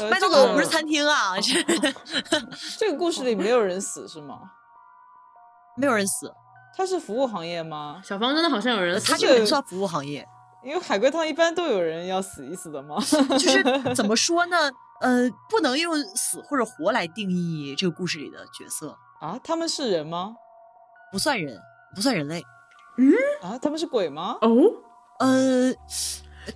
[0.09, 1.33] 麦当劳不是餐厅啊。
[2.79, 4.39] 这个故事里没有人死是吗？
[5.75, 6.33] 没有人死，
[6.77, 8.01] 他是服务行业吗？
[8.03, 10.25] 小芳真的好像有人，他这个不算服务行业，
[10.63, 12.97] 因为海龟汤一般都有人要死一死的吗？
[13.37, 13.63] 就是
[13.95, 14.57] 怎么说呢？
[15.01, 19.39] 呃，不能用死或者活来定义这个故事里的角色啊。
[19.43, 20.35] 他们是人吗？
[21.11, 21.57] 不算人，
[21.95, 22.43] 不算人类。
[22.97, 24.37] 嗯啊，他们是鬼吗？
[24.41, 24.49] 哦，
[25.19, 25.73] 呃，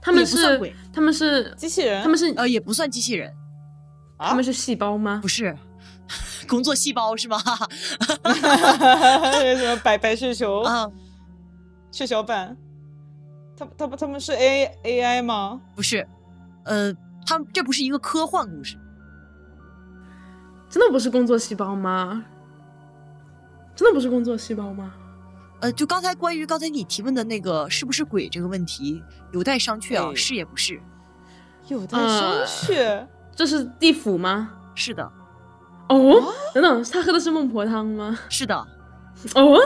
[0.02, 3.34] 他们是鬼，他们是机器人，他们是呃，也不算机器人，
[4.20, 5.20] 他们是细胞吗？
[5.22, 5.58] 不是。
[6.50, 7.40] 工作细胞是吗？
[9.58, 10.92] 什么白白血球啊？
[11.90, 12.58] 血小板？
[13.58, 15.62] 他他不他们是 A A I 吗？
[15.76, 16.08] 不是，
[16.66, 16.94] 呃，
[17.26, 18.78] 他们这不是一个科幻故事，
[20.70, 22.26] 真的不是工作细胞吗？
[23.76, 24.94] 真的不是工作细胞吗？
[25.62, 29.02] 呃，就刚才关于刚才你提问的那个是不是鬼这个问题，
[29.32, 30.82] 有待商榷啊，是也不是？
[31.68, 33.08] 有待商榷。
[33.36, 34.52] 这是地府吗？
[34.76, 35.04] 是的。
[35.90, 38.20] 哦，等等，他喝的是孟婆汤吗？
[38.30, 38.68] 是的。
[39.36, 39.60] 哦，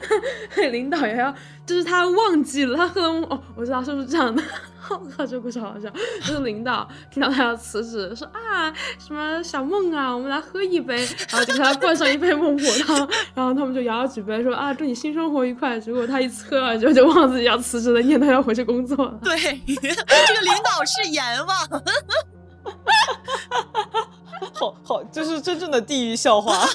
[0.70, 1.34] 领导也要，
[1.64, 4.42] 就是他忘记了，他喝了哦，我知道是不是这样的？
[4.80, 5.90] 好，这故事好笑。
[6.20, 10.96] 就是领导听到他要辞职，说啊，什么小梦啊，我们来喝一杯，
[11.30, 12.96] 然后就给他灌上一杯孟婆汤，
[13.34, 15.78] 然后他们就摇摇举杯说啊，祝你新生活愉快。
[15.78, 19.18] 结果他一喝了就就忘自己要辞职的念头，要回去工作了。
[19.22, 19.36] 对，
[19.66, 21.82] 这个领导是阎王。
[24.54, 26.66] 好 好，这是真正的地狱笑话。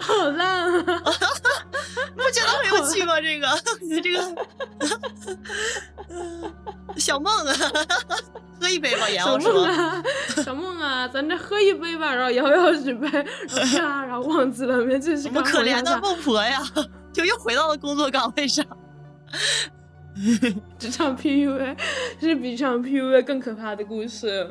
[0.00, 1.02] 好烂啊！
[2.14, 3.20] 不觉得很有趣吗？
[3.20, 3.48] 这个，
[4.00, 4.20] 这个
[6.96, 7.54] 小梦啊，
[8.60, 9.48] 喝一杯吧，杨老师。
[10.42, 13.08] 小梦啊，咱这喝一杯吧，然后摇摇举杯，
[13.76, 15.26] 然后忘记了，没继续。
[15.28, 16.62] 我们可怜的孟婆呀，
[17.12, 18.64] 就又回到了工作岗位上。
[20.78, 21.76] 职场 PUA
[22.20, 24.48] 是比职场 PUA 更可怕的故事。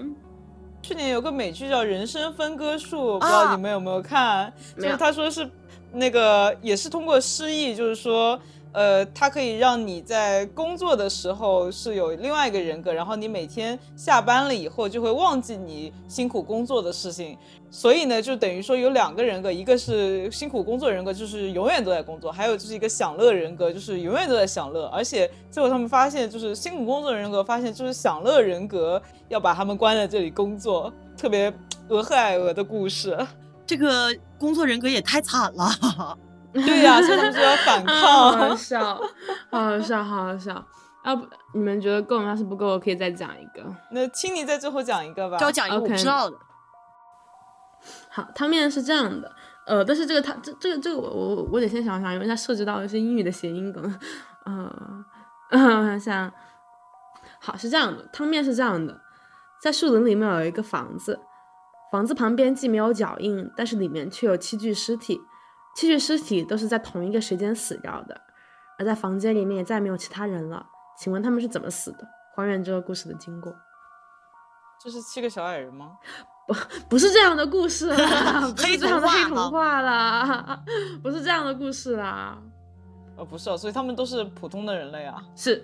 [0.82, 4.52] 去年有个美剧叫《人生分割术》，不知道你们有没有看？
[4.78, 5.50] 就是他说是
[5.92, 8.40] 那个也是通过失忆，就是说。
[8.74, 17.38] 呃，它可以让你在工作的时候是有另外一个人格，然后你每天下班了以后就会忘记你辛苦工作的事情，
[17.72, 24.86] 所以呢，就等于说有两个人格，一个是辛苦工作人格，就是永远都在工作，还有就是一个享乐人格，就是永远都在享乐。
[24.88, 31.52] 而且最后他们发现，就是辛苦工作人格发现，就是享乐人格要把他们关在这里工作，特别
[31.90, 33.18] 俄亥俄的故事。
[33.66, 36.18] 这个工作人格也太惨了。
[36.66, 37.96] 对呀，所以他们就要反抗。
[37.96, 39.00] 好好笑，
[39.52, 40.66] 好好笑，好好笑。
[41.06, 42.30] 要不你们觉得够吗？
[42.30, 43.64] 要是不够，我可以再讲一个。
[43.92, 45.38] 那青你在最后讲一个吧。
[45.46, 46.38] 我讲一个我不知道的。
[48.10, 49.32] 好，汤面是这样的，
[49.66, 54.00] 呃，但是这个汤这这个这个我我我得先想想，因为它涉及到一些英语的谐音梗。
[54.46, 55.06] 嗯
[55.52, 56.32] 嗯，想
[57.40, 59.00] 好是这样的，汤面是这样的，
[59.62, 61.20] 在树林里面有一个房子，
[61.92, 65.22] 房子旁边既没有脚印，但是里面却有七具尸体。
[65.78, 68.20] 七具尸体都是在同一个时间死掉的，
[68.80, 70.66] 而在房间里面也再没有其他人了。
[70.98, 72.08] 请问他们是怎么死的？
[72.36, 73.56] 还原这个故事的经过。
[74.84, 75.92] 这是七个小矮人吗？
[76.48, 76.56] 不，
[76.90, 80.64] 不是这样的故事啦， 不是这样的黑童话啦，
[81.04, 82.42] 不是这样的故事啦。
[83.16, 85.24] 呃，不是哦，所以他们都是普通的人类啊。
[85.36, 85.64] 是，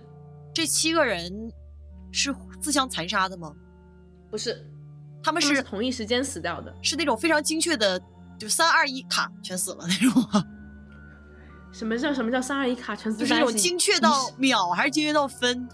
[0.54, 1.52] 这七个人
[2.12, 3.52] 是自相残杀的吗？
[4.30, 4.64] 不是，
[5.24, 8.00] 他们是同一时间死掉的，是那种非常精确的。
[8.44, 10.44] 就三二一卡全死了那种，
[11.72, 13.20] 什么叫什么叫三二一卡全死？
[13.20, 15.66] 就是那种精确到秒还是精确到分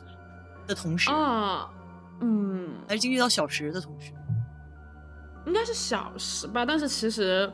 [0.67, 1.67] 的同时啊？
[2.22, 4.13] 嗯，还是精确到小时的同时？
[5.47, 7.51] 应该是小时吧，但是其实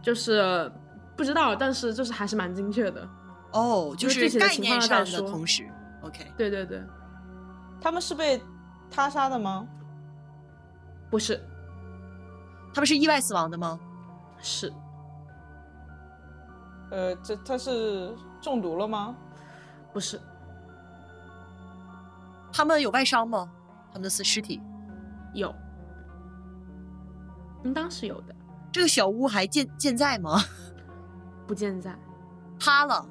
[0.00, 0.70] 就是
[1.16, 3.08] 不知道，但是就是还是蛮精确的
[3.50, 5.68] 哦，就是概念上的同时。
[6.02, 6.80] OK，对对对，
[7.80, 8.40] 他们是被
[8.88, 9.66] 他杀的吗？
[11.10, 11.44] 不是，
[12.72, 13.80] 他们是意外死亡的吗？
[14.42, 14.72] 是，
[16.90, 19.16] 呃，这他是中毒了吗？
[19.92, 20.20] 不是，
[22.52, 23.48] 他们有外伤吗？
[23.88, 24.60] 他们的死尸体
[25.32, 25.54] 有，
[27.64, 28.34] 应当是有的。
[28.72, 30.40] 这个小屋还健健在吗？
[31.46, 31.96] 不健在，
[32.58, 33.06] 塌了，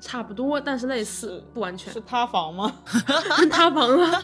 [0.00, 2.72] 差不多，但是类似，不完全是塌房吗？
[3.50, 4.22] 塌房了，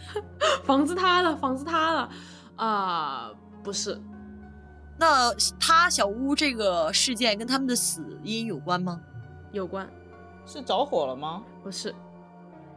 [0.64, 2.10] 房子塌了，房子塌了，
[2.56, 3.30] 啊，
[3.64, 4.00] 不是。
[4.98, 9.00] 那他小屋这个事件跟他们的死因有关吗？
[9.52, 9.88] 有关，
[10.46, 11.42] 是着火了吗？
[11.62, 11.94] 不是，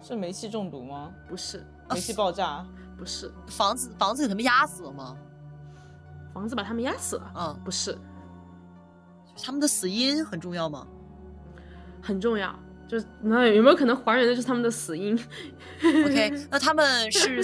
[0.02, 1.12] 是煤气中毒吗？
[1.28, 2.66] 不是，煤气爆炸？
[2.98, 5.16] 不是，房子房子给他们压死了吗？
[6.34, 7.32] 房子把他们压死了？
[7.36, 7.98] 嗯，不是，
[9.42, 10.86] 他们的死因很重要吗？
[12.02, 12.54] 很重要，
[12.88, 15.18] 就是那有没有可能还原的就是他们的死因
[15.82, 17.42] ？OK， 那他们是，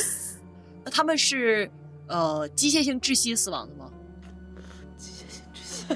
[0.83, 1.69] 那他们是
[2.07, 3.89] 呃机械性窒息死亡的吗？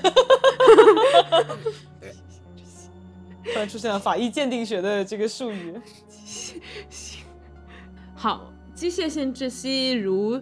[3.43, 5.73] 突然出现了法医鉴定学的这个术语。
[8.15, 10.41] 好，机械性窒息如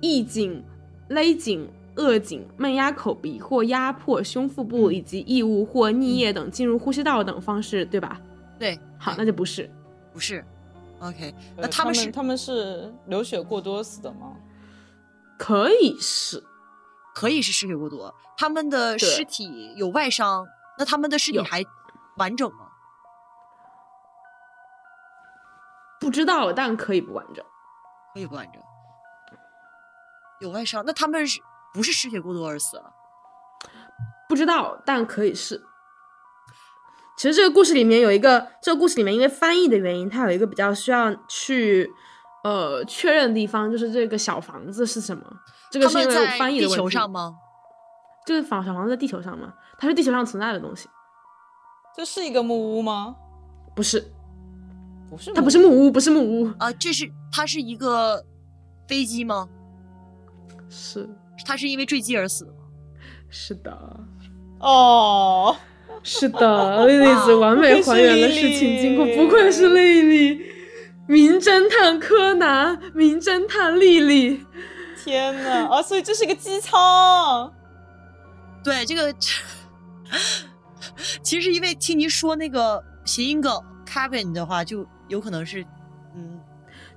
[0.00, 0.64] 缢颈、
[1.08, 8.20] 勒颈、扼颈、闷压口鼻或压迫胸腹部以及异物或溺液等进入呼吸道等方式，对吧？
[8.58, 8.78] 对。
[8.98, 9.70] 好，那就不是，
[10.12, 10.44] 不是。
[11.00, 14.34] OK，那他们是他们是流血过多死的吗？
[15.38, 16.42] 可以是。
[17.18, 20.46] 可以是失血过多，他们的尸体有外伤，
[20.78, 21.64] 那他们的尸体还
[22.16, 22.68] 完整吗？
[25.98, 27.44] 不知道，但可以不完整，
[28.14, 28.62] 可以不完整。
[30.38, 31.40] 有外伤，那他们是
[31.74, 32.92] 不是失血过多而死了？
[34.28, 35.64] 不知道，但可以是。
[37.16, 41.92] 其实这个故事里面有一个，这个故事里面因为翻译的原因，它有一个比较需要去
[42.44, 45.24] 呃确认的地方，就是这个小房子是什么？
[45.70, 47.36] 这个是因为翻译的地球上吗？
[48.26, 49.54] 就是房小房子在地球上吗？
[49.78, 50.88] 它是地球上存在的东西。
[51.96, 53.16] 这是一个木屋吗？
[53.74, 54.12] 不是，
[55.10, 56.72] 不是，它不是木屋，不是木屋啊！
[56.72, 58.24] 这是它是一个
[58.86, 59.48] 飞机吗？
[60.68, 61.08] 是，
[61.46, 62.58] 它是因为坠机而死的吗？
[63.30, 64.00] 是的。
[64.60, 65.56] 哦，
[66.02, 70.42] 是的，丽丽子完美还原了事情经过，不愧是莉莉，
[71.08, 74.46] 名侦探柯南，名侦探莉莉。
[75.02, 77.50] 天呐，啊，所以这是一个机舱。
[78.62, 79.14] 对，这个
[81.22, 83.50] 其实因为听您说那个谐音梗
[83.86, 85.64] cabin 的话，就有可能是，
[86.14, 86.38] 嗯，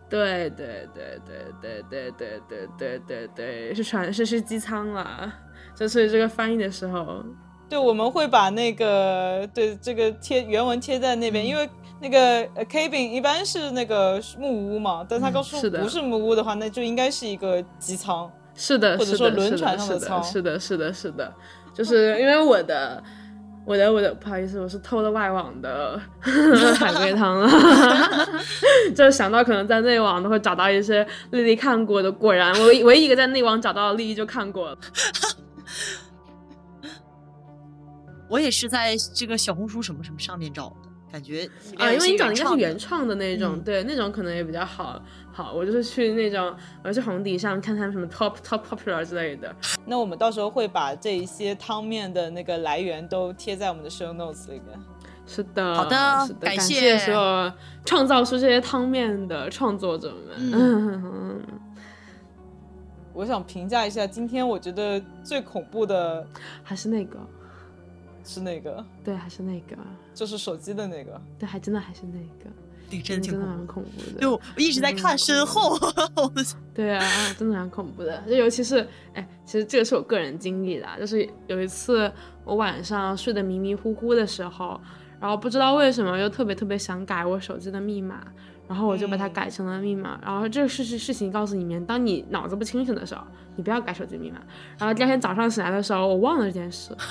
[0.09, 5.32] 对对对对对对对对对对对，是船是是机舱啦。
[5.74, 7.24] 就所以这个翻译的时候，
[7.70, 11.70] 对，我们会把那个对这个贴原文贴在那边，因为
[12.02, 18.30] 那个 cabin 一般是那个木屋嘛，但他告诉不是木屋的话，那就应该是一个机舱。
[18.56, 21.34] 是的，或者说轮船上的舱，是的，是的，是的，
[21.74, 23.02] 就是因为我的，
[23.66, 25.97] 我的，我的，不好意思，我是偷了外网的
[26.76, 27.47] 海龟汤了，
[28.93, 34.78] 就是想到可能在内网都会找到一些丽丽看过的，果然我唯一一个在内网找到的丽丽就看过了，
[38.28, 40.91] 我也是在这个小红书什么什么上面找的。
[41.12, 45.01] 感觉啊，因为你找的应该是原创的那种，对，那种可能也比较好。
[45.34, 49.53] 好，我就是去那种，我去红底上看他们什么 top top popular 之类的。
[49.86, 54.80] 那我们到时候会把这一些汤面的那个来源都贴在我们的 show notes 里面。
[55.28, 57.51] 是的，好的，是的，感谢所有
[57.86, 60.51] 创造出这些汤面的创作者们。
[60.53, 61.41] 嗯，
[63.14, 66.26] 我想评价一下，今天我觉得最恐怖的
[66.64, 67.18] 还是那个。
[68.24, 69.78] 是那个，对，还是那个，
[70.13, 72.49] 就是手机的那个，对，还真的还是那个，
[72.89, 74.19] 那个真的蛮恐怖的。
[74.19, 75.78] 就我一直在看身后，
[76.74, 77.03] 对啊，
[77.38, 78.22] 真的蛮恐怖的。
[78.28, 82.11] 就尤其是，哎，其实这个是我个人经历的，就是有一次
[82.43, 84.80] 我晚上睡得迷迷糊糊的时候，
[85.19, 88.26] 然后不知道为什么又特别特别想改我手机的密码，
[88.67, 90.19] 然后我就把它改成了密码。
[90.24, 93.24] 然后这个事事事情告诉你们，当你脑子不清醒的时候，
[93.55, 94.38] 你不要改手机密码。
[94.78, 96.95] 然后第二天早上醒来的时候，我忘了这件事。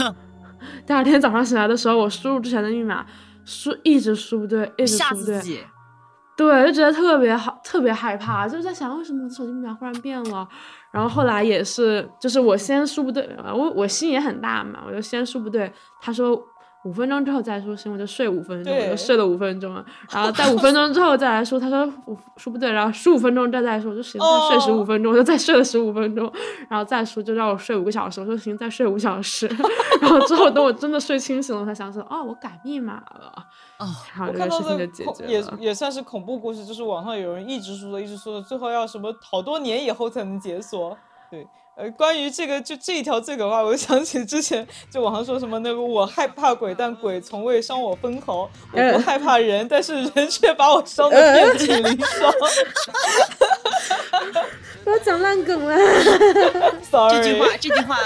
[0.87, 3.05] 第二天早上醒来的时候，我输入之前的密码
[3.45, 5.41] 输一直输不对，一直输不对，
[6.37, 10.49] 对，就觉得特别好，特别害怕，就是在想为什么我的手机密码忽然变了。
[10.91, 16.41] 然后后来也是，就是我先输不对，我我心也很大嘛，我就先输不对，他说。
[16.85, 19.75] 五分钟之后再说，行，我就睡五分钟，我就睡了五分钟，
[20.11, 26.33] 然后在五分钟之后再来说，他说我说不对，然后十五分钟再再说，我就行，再睡十五分钟，我就再睡了十五分钟，
[26.71, 29.47] 然后再说就让我睡五个小时，我说行，再睡五小时，
[30.01, 33.31] 然后之后等我真的睡清醒了，我才想说，哦，我改密码了，
[33.79, 40.97] 哦，然后这个事情就解决了，也也算是恐怖故事，就是网上有人一直说的，一直说的，最后要什么好多年以后才能解锁，
[41.31, 41.47] 对。
[41.77, 52.31] 呃，关于这个就这一条最可怕，我就想起之前就网上说什么那个我害怕鬼，但鬼从未伤我分毫；我不害怕人，但是人却把我伤得遍体鳞伤。
[54.85, 55.77] 我要讲烂梗了。
[56.91, 57.97] Sorry 这句话，这句话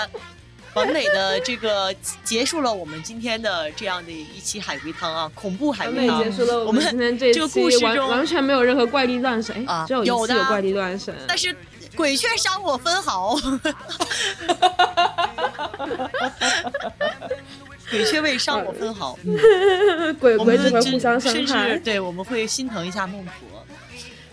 [0.74, 1.92] 完美的这个
[2.22, 6.22] 结束了我们今天的这样的一期海龟汤啊，恐怖海龟汤。
[6.22, 11.56] 结束了我们今天这个故事中完全没有任何怪力乱神，啊，只有一次有怪力乱神，但是。
[11.96, 13.36] 鬼却伤 我分毫，
[17.90, 19.18] 鬼却未伤我分毫。
[20.20, 23.32] 鬼鬼只会互相伤害，对，我们会心疼一下孟婆。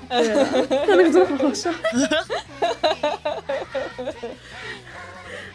[0.10, 0.34] 对，
[0.86, 1.72] 他那个真的好笑。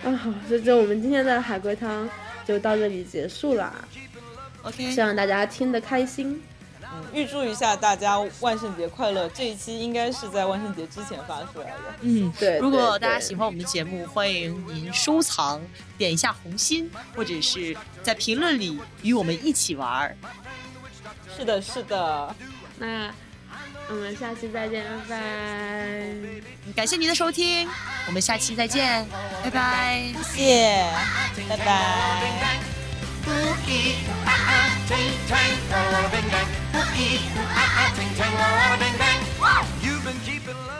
[0.04, 2.08] 啊，好，这这我们今天的海龟汤
[2.46, 3.72] 就到这里结束了。
[4.62, 6.42] OK，希望大家听得开心。
[7.12, 9.28] 预祝一下大家万圣节快乐！
[9.30, 11.94] 这一期应该是在万圣节之前发出来的。
[12.00, 12.58] 嗯，对。
[12.58, 15.60] 如果大家喜欢我们的节目，欢迎您收藏、
[15.96, 20.16] 点一下红心，或者是在评论里与我们一起玩儿。
[21.36, 22.34] 是的，是的。
[22.78, 23.10] 那
[23.88, 26.72] 我们下期再见，拜拜！
[26.74, 27.68] 感谢您的收听，
[28.06, 29.06] 我们下期再见，
[29.44, 30.12] 拜拜！
[30.22, 32.75] 谢谢，拜拜。
[33.28, 35.54] ooh-ee, ah-ah, ting-tang.
[36.74, 38.34] Ooh-ee, ah-ah, ting-tang.
[39.82, 40.75] You've been keeping love.